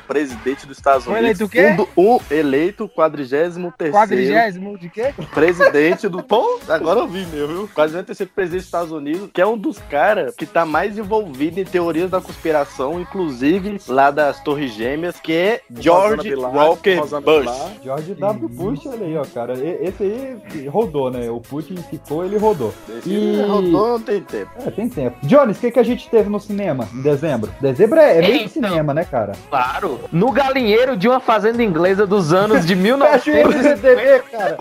[0.07, 1.39] presidente dos Estados Foi Unidos.
[1.41, 1.67] eleito o quê?
[1.67, 5.13] Um, do- um eleito 43 Quadrigésimo de quê?
[5.33, 6.23] presidente do.
[6.23, 7.69] Pô, agora eu vi meu, viu?
[7.73, 11.65] 43 presidente dos Estados Unidos, que é um dos caras que tá mais envolvido em
[11.65, 17.83] teorias da conspiração, inclusive lá das Torres Gêmeas, que é George Walker Bush.
[17.83, 18.49] George W.
[18.49, 19.53] Bush, olha aí, ó, cara.
[19.57, 21.29] E- Esse aí rodou, né?
[21.29, 22.73] O Putin ficou, ele rodou.
[22.97, 24.51] Esse rodou, não tem tempo.
[24.65, 25.17] É, tem tempo.
[25.53, 27.51] Jones, o que, que a gente teve no cinema em dezembro?
[27.61, 28.47] Dezembro é, é meio Então.
[28.49, 29.33] cinema, né, cara?
[29.49, 29.99] Claro.
[30.11, 33.55] No galinheiro de uma fazenda inglesa dos anos de Fecha o 1900.
[33.55, 34.57] MDB, cara.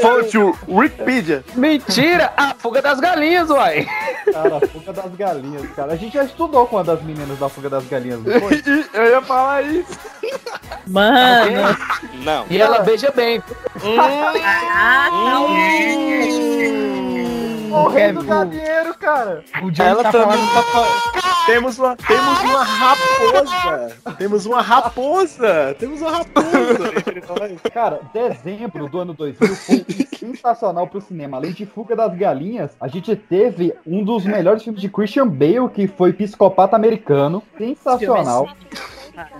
[0.00, 0.36] Fonte
[0.68, 1.44] Wikipedia.
[1.54, 2.32] Mentira!
[2.36, 3.86] A fuga das galinhas, uai.
[4.32, 5.92] Cara, a fuga das galinhas, cara.
[5.92, 8.62] A gente já estudou com uma das meninas da fuga das galinhas, não foi?
[8.92, 9.98] Eu ia falar isso.
[10.86, 11.76] Mano.
[12.24, 12.44] Não.
[12.50, 13.42] E ela beija bem.
[13.82, 13.96] O
[17.88, 19.44] rei do galinheiro, cara.
[19.62, 20.54] O Ela tá também falando.
[20.54, 21.30] tá falando.
[21.46, 23.96] Temos uma, temos uma raposa.
[24.18, 25.76] Temos uma raposa.
[25.78, 26.50] Temos uma raposa.
[27.72, 29.84] Cara, dezembro do ano 2000 foi
[30.16, 31.38] sensacional pro cinema.
[31.38, 35.68] Além de Fuga das Galinhas, a gente teve um dos melhores filmes de Christian Bale,
[35.74, 37.42] que foi Psicopata Americano.
[37.56, 38.48] Sensacional.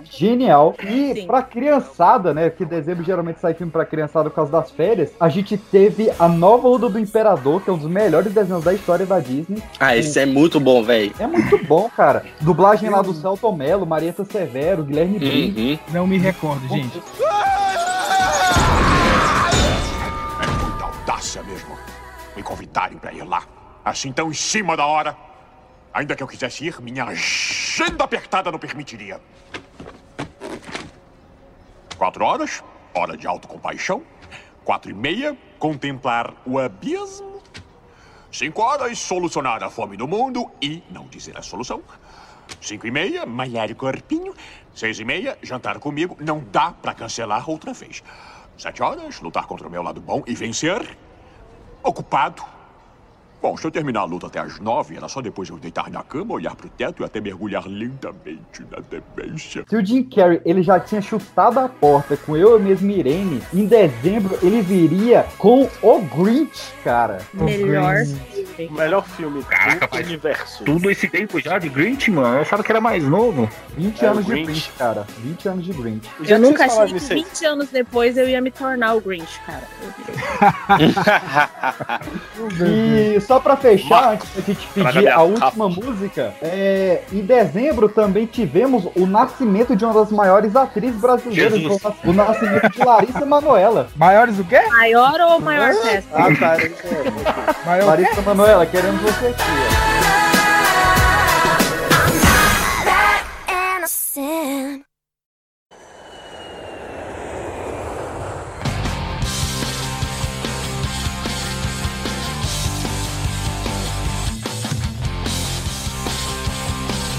[0.03, 0.75] Genial.
[0.83, 1.27] E Sim.
[1.27, 2.49] pra criançada, né?
[2.49, 5.11] Porque dezembro geralmente sai filme pra criançada por causa das férias.
[5.19, 8.73] A gente teve a nova Luda do Imperador, que é um dos melhores desenhos da
[8.73, 9.61] história da Disney.
[9.79, 11.13] Ah, esse é muito bom, velho.
[11.19, 12.25] É muito bom, cara.
[12.39, 15.17] Dublagem lá do Celton Mello, Marieta Severo, Guilherme.
[15.17, 15.79] Uhum.
[15.93, 17.01] Não me recordo, gente.
[20.41, 21.77] É muita audácia mesmo.
[22.35, 23.43] Me convidarem pra ir lá.
[23.83, 25.15] Assim tão em cima da hora.
[25.93, 29.19] Ainda que eu quisesse ir, minha agenda apertada não permitiria.
[32.01, 32.63] Quatro horas,
[32.95, 34.01] hora de autocompaixão.
[34.63, 37.43] Quatro e meia, contemplar o abismo.
[38.31, 41.83] Cinco horas, solucionar a fome do mundo e não dizer a solução.
[42.59, 44.33] Cinco e meia, malhar o corpinho.
[44.73, 46.17] Seis e meia, jantar comigo.
[46.19, 48.01] Não dá pra cancelar outra vez.
[48.57, 50.97] Sete horas, lutar contra o meu lado bom e vencer.
[51.83, 52.43] Ocupado.
[53.41, 56.03] Bom, se eu terminar a luta até as nove, era só depois eu deitar na
[56.03, 59.65] cama, olhar pro teto e até mergulhar lentamente na demência.
[59.67, 63.65] Se o Jim Carrey ele já tinha chutado a porta com eu mesmo Irene, em
[63.65, 67.17] dezembro ele viria com o Grinch, cara.
[67.33, 67.95] Melhor
[68.69, 70.63] O melhor filme Caraca, do universo.
[70.63, 72.35] Tudo esse tempo já de Grinch, mano.
[72.35, 73.49] Eu achava que era mais novo.
[73.75, 74.51] 20 É, anos o de Grinch.
[74.51, 75.07] Grinch, cara.
[75.17, 76.07] 20 anos de Grinch.
[76.19, 79.01] Eu que nunca achei que nisso aí- 20 anos depois eu ia me tornar o
[79.01, 79.63] Grinch, cara.
[83.15, 87.87] E só pra fechar, antes da gente Traga pedir a última música, é, em dezembro
[87.87, 91.81] também tivemos o nascimento de uma das maiores atrizes brasileiras, Jesus.
[92.03, 93.87] o nascimento de Larissa Manoela.
[93.95, 94.59] Maiores do quê?
[94.67, 96.09] Maior ou maior festa?
[96.13, 96.51] Ah, tá.
[96.51, 96.73] aí.
[97.65, 98.03] Maior o quê?
[98.03, 99.41] Larissa Manoela, queremos você aqui.
[104.17, 104.90] ó.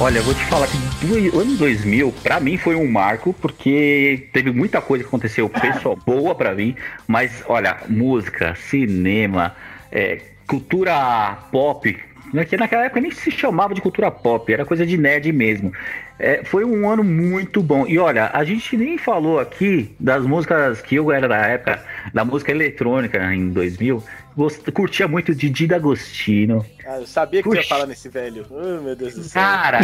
[0.03, 4.27] Olha, eu vou te falar que do ano 2000, pra mim foi um marco, porque
[4.33, 6.74] teve muita coisa que aconteceu pessoal boa pra mim,
[7.07, 9.55] mas olha, música, cinema,
[9.93, 11.97] é, cultura pop,
[12.35, 15.73] né, que naquela época nem se chamava de cultura pop, era coisa de nerd mesmo.
[16.19, 17.87] É, foi um ano muito bom.
[17.87, 21.81] E olha, a gente nem falou aqui das músicas que eu era da época,
[22.12, 24.03] da música eletrônica em 2000.
[24.37, 26.66] Gost- curtia muito de Dida Agostino.
[26.87, 27.75] Ah, eu sabia que você ia Puxa.
[27.75, 28.47] falar nesse velho.
[28.51, 29.41] Oh, meu Deus do céu.
[29.43, 29.81] Cara,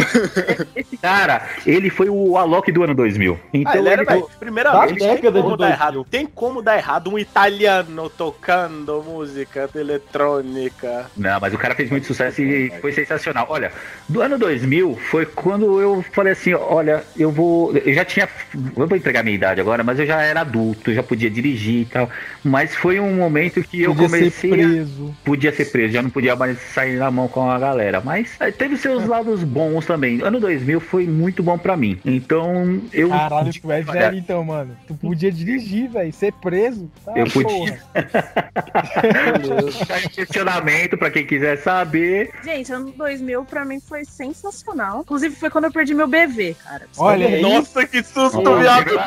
[0.75, 3.39] esse cara, ele foi o Alok do ano 2000.
[3.53, 5.69] Então Ah, ele era, ele- velho, primeiramente, década tem como dar 2000.
[5.69, 6.07] errado.
[6.09, 11.05] Tem como dar errado um italiano tocando música eletrônica.
[11.15, 13.47] Não, mas o cara fez muito sucesso e foi sensacional.
[13.49, 13.71] Olha,
[14.07, 18.27] do ano 2000 foi quando eu falei assim, olha, eu vou, eu já tinha,
[18.75, 21.85] eu vou entregar minha idade agora, mas eu já era adulto, já podia dirigir e
[21.85, 22.09] tal.
[22.43, 25.15] Mas foi um momento que eu Podia ser comecei a- preso.
[25.23, 28.01] podia ser preso, já não podia mais sair na mão com a galera.
[28.01, 30.21] Mas eh, teve seus lados bons também.
[30.21, 31.99] Ano 2000 foi muito bom pra mim.
[32.05, 34.75] Então eu Caralho, tu é velho então, mano.
[34.87, 36.89] Tu podia dirigir, velho, ser preso.
[37.05, 37.79] Tá, Eu podia.
[40.03, 42.31] Em questionamento pra quem quiser saber.
[42.43, 45.01] Gente, ano 2000 pra mim foi sensacional.
[45.01, 46.83] Inclusive foi quando eu perdi meu BV, cara.
[46.97, 47.41] Olha aí.
[47.41, 48.91] Nossa, que susto, viado.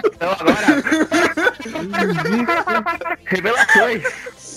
[3.25, 4.03] Revelações.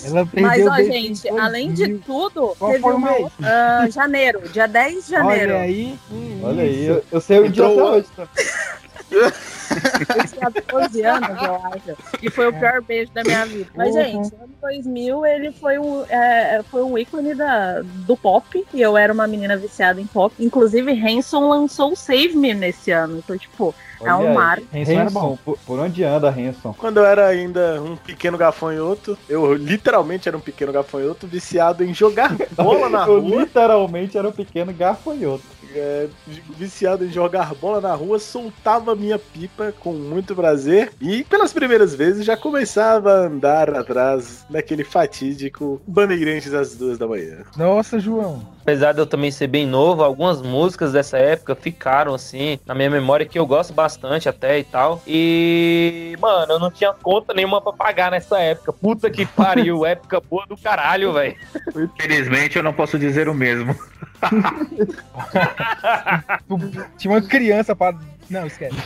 [0.06, 5.04] Ela Mas, ó, gente, além de tudo, Qual teve uma outra- ah, janeiro, dia 10
[5.06, 5.52] de janeiro.
[5.54, 5.98] Olha aí.
[6.42, 8.06] Olha aí, eu, eu sei o dia até hoje.
[9.10, 11.96] Eu tinha 12 anos, eu acho.
[12.22, 13.70] E foi o pior beijo da minha vida.
[13.74, 14.02] Mas, Uhum.
[14.02, 18.64] gente, ano 2000 ele foi um, é, foi um ícone da, do pop.
[18.72, 20.34] E eu era uma menina viciada em pop.
[20.38, 23.18] Inclusive, Hanson lançou o Save Me nesse ano.
[23.18, 24.66] Então, tipo, é um marco.
[24.74, 25.38] Hanson era Hanson, bom.
[25.44, 26.74] por, por onde anda, Hanson?
[26.76, 31.92] Quando eu era ainda um pequeno gafanhoto, eu literalmente era um pequeno gafanhoto viciado em
[31.94, 33.40] jogar bola na Eu rua.
[33.40, 35.44] literalmente era um pequeno gafanhoto.
[35.78, 36.08] É,
[36.56, 41.94] viciado em jogar bola na rua, soltava minha pipa com muito prazer e pelas primeiras
[41.94, 47.44] vezes já começava a andar atrás daquele fatídico Bandeirantes às duas da manhã.
[47.56, 48.55] Nossa, João.
[48.66, 52.90] Apesar de eu também ser bem novo, algumas músicas dessa época ficaram assim na minha
[52.90, 55.00] memória que eu gosto bastante até e tal.
[55.06, 58.72] E, mano, eu não tinha conta nenhuma pra pagar nessa época.
[58.72, 61.36] Puta que pariu, época boa do caralho, velho.
[61.76, 63.72] Infelizmente eu não posso dizer o mesmo.
[66.98, 67.94] Tinha uma criança pra.
[68.28, 68.76] Não, esquece.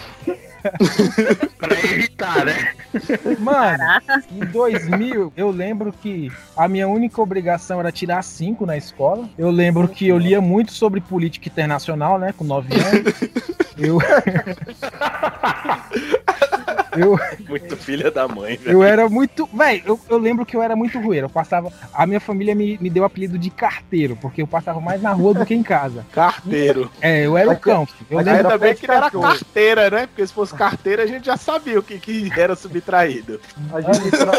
[1.58, 2.72] pra evitar, né?
[3.38, 3.84] Mano,
[4.30, 9.28] em 2000, eu lembro que a minha única obrigação era tirar 5 na escola.
[9.38, 12.34] Eu lembro que eu lia muito sobre política internacional, né?
[12.36, 13.14] Com 9 anos.
[13.78, 13.98] Eu.
[16.96, 17.18] eu,
[17.48, 18.78] Muito filha da mãe, velho.
[18.78, 19.48] eu era muito.
[19.52, 21.26] Véi, eu, eu lembro que eu era muito rueiro.
[21.26, 21.72] Eu passava.
[21.92, 25.12] A minha família me, me deu o apelido de carteiro, porque eu passava mais na
[25.12, 26.04] rua do que em casa.
[26.12, 26.90] Carteiro.
[27.00, 27.86] É, eu era o cão.
[28.10, 30.06] Eu Mas lembro Ainda bem que não era carteira, né?
[30.06, 33.40] Porque se fosse carteira a gente já sabia o que, que era subtraído.
[33.72, 34.32] A gente tra...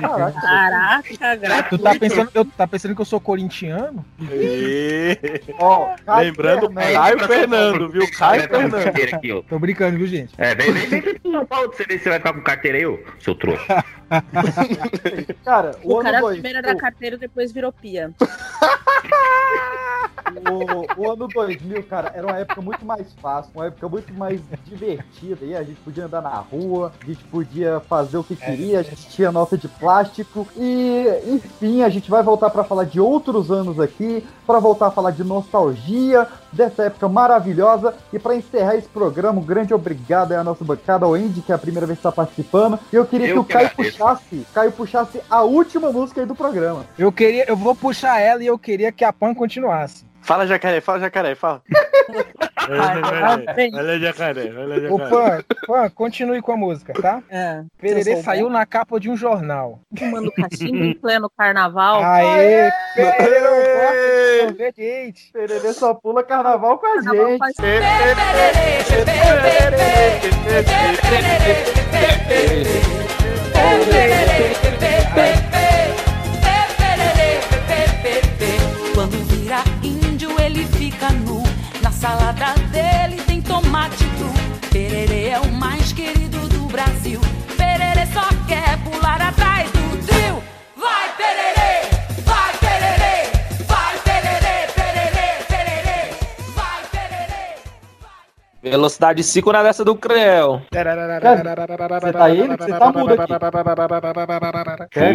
[0.00, 0.40] Caraca.
[0.40, 1.68] Caraca, graças.
[1.70, 4.04] Tu tá pensando, eu, tá pensando que eu sou corintiano?
[4.20, 5.18] E...
[5.58, 6.70] Ó, Lembrando.
[6.72, 8.10] Caio Fernando, viu?
[8.12, 8.84] Caio com Fernando.
[8.84, 9.42] carteira aqui, ó.
[9.42, 10.34] Tô brincando, viu, gente?
[10.38, 12.32] É, vem, vem, vem aqui pro São Paulo pra você ver se você vai ficar
[12.32, 13.84] com carteira aí, ô, seu trouxa.
[15.44, 18.12] Cara, o, O cara ano primeiro 2000, era carteiro, depois virou pia.
[20.50, 24.40] o, o ano 2000, cara, era uma época muito mais fácil, uma época muito mais
[24.64, 25.44] divertida.
[25.44, 28.82] E a gente podia andar na rua, a gente podia fazer o que queria, a
[28.82, 30.46] gente tinha nota de plástico.
[30.56, 34.90] E, enfim, a gente vai voltar pra falar de outros anos aqui, pra voltar a
[34.90, 37.94] falar de nostalgia dessa época maravilhosa.
[38.12, 41.52] E pra encerrar esse programa, um grande obrigado aí à nossa bancada, ao Andy, que
[41.52, 42.78] é a primeira vez que tá participando.
[42.92, 43.98] E eu queria Eu que o que Caio agradeço.
[43.98, 46.84] puxasse, Caio puxasse a última música aí do programa.
[46.98, 50.04] Eu queria, eu vou puxar ela e eu queria que a Pan continuasse.
[50.20, 51.60] Fala jacaré, fala jacaré, fala.
[53.74, 57.22] Olha jacaré, olha Ô, Pan, Pan, continue com a música, tá?
[57.28, 57.62] É.
[57.78, 59.80] Pererê saiu na capa de um jornal.
[59.98, 62.02] Fumando cachimbo em pleno carnaval.
[62.02, 64.40] Aê, Pererê não gosta de
[64.72, 65.30] sorvete.
[65.32, 67.38] Pererê só pula carnaval com a Carnaval gente.
[67.38, 67.54] faz-
[78.94, 81.43] Quando vira índio, ele fica nu.
[82.00, 84.32] Salada dele tem tomate cru.
[84.70, 87.20] Pererê é o mais querido do Brasil.
[87.56, 89.53] Pererê só quer pular atrás
[98.64, 100.62] Velocidade 5 na dessa do Creu.
[100.72, 102.48] Você tá aí?
[102.48, 103.32] Você tá mudo aqui.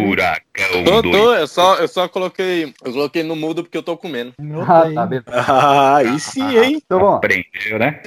[0.06, 1.16] Furacão Tô, 2.
[1.16, 2.72] tô, eu só, eu só coloquei.
[2.84, 4.32] Eu coloquei no mudo porque eu tô comendo.
[4.68, 5.24] Ah, tá, beleza.
[5.28, 6.80] Ah, aí sim, hein?
[6.84, 8.00] Então, bom, Aprendeu, né?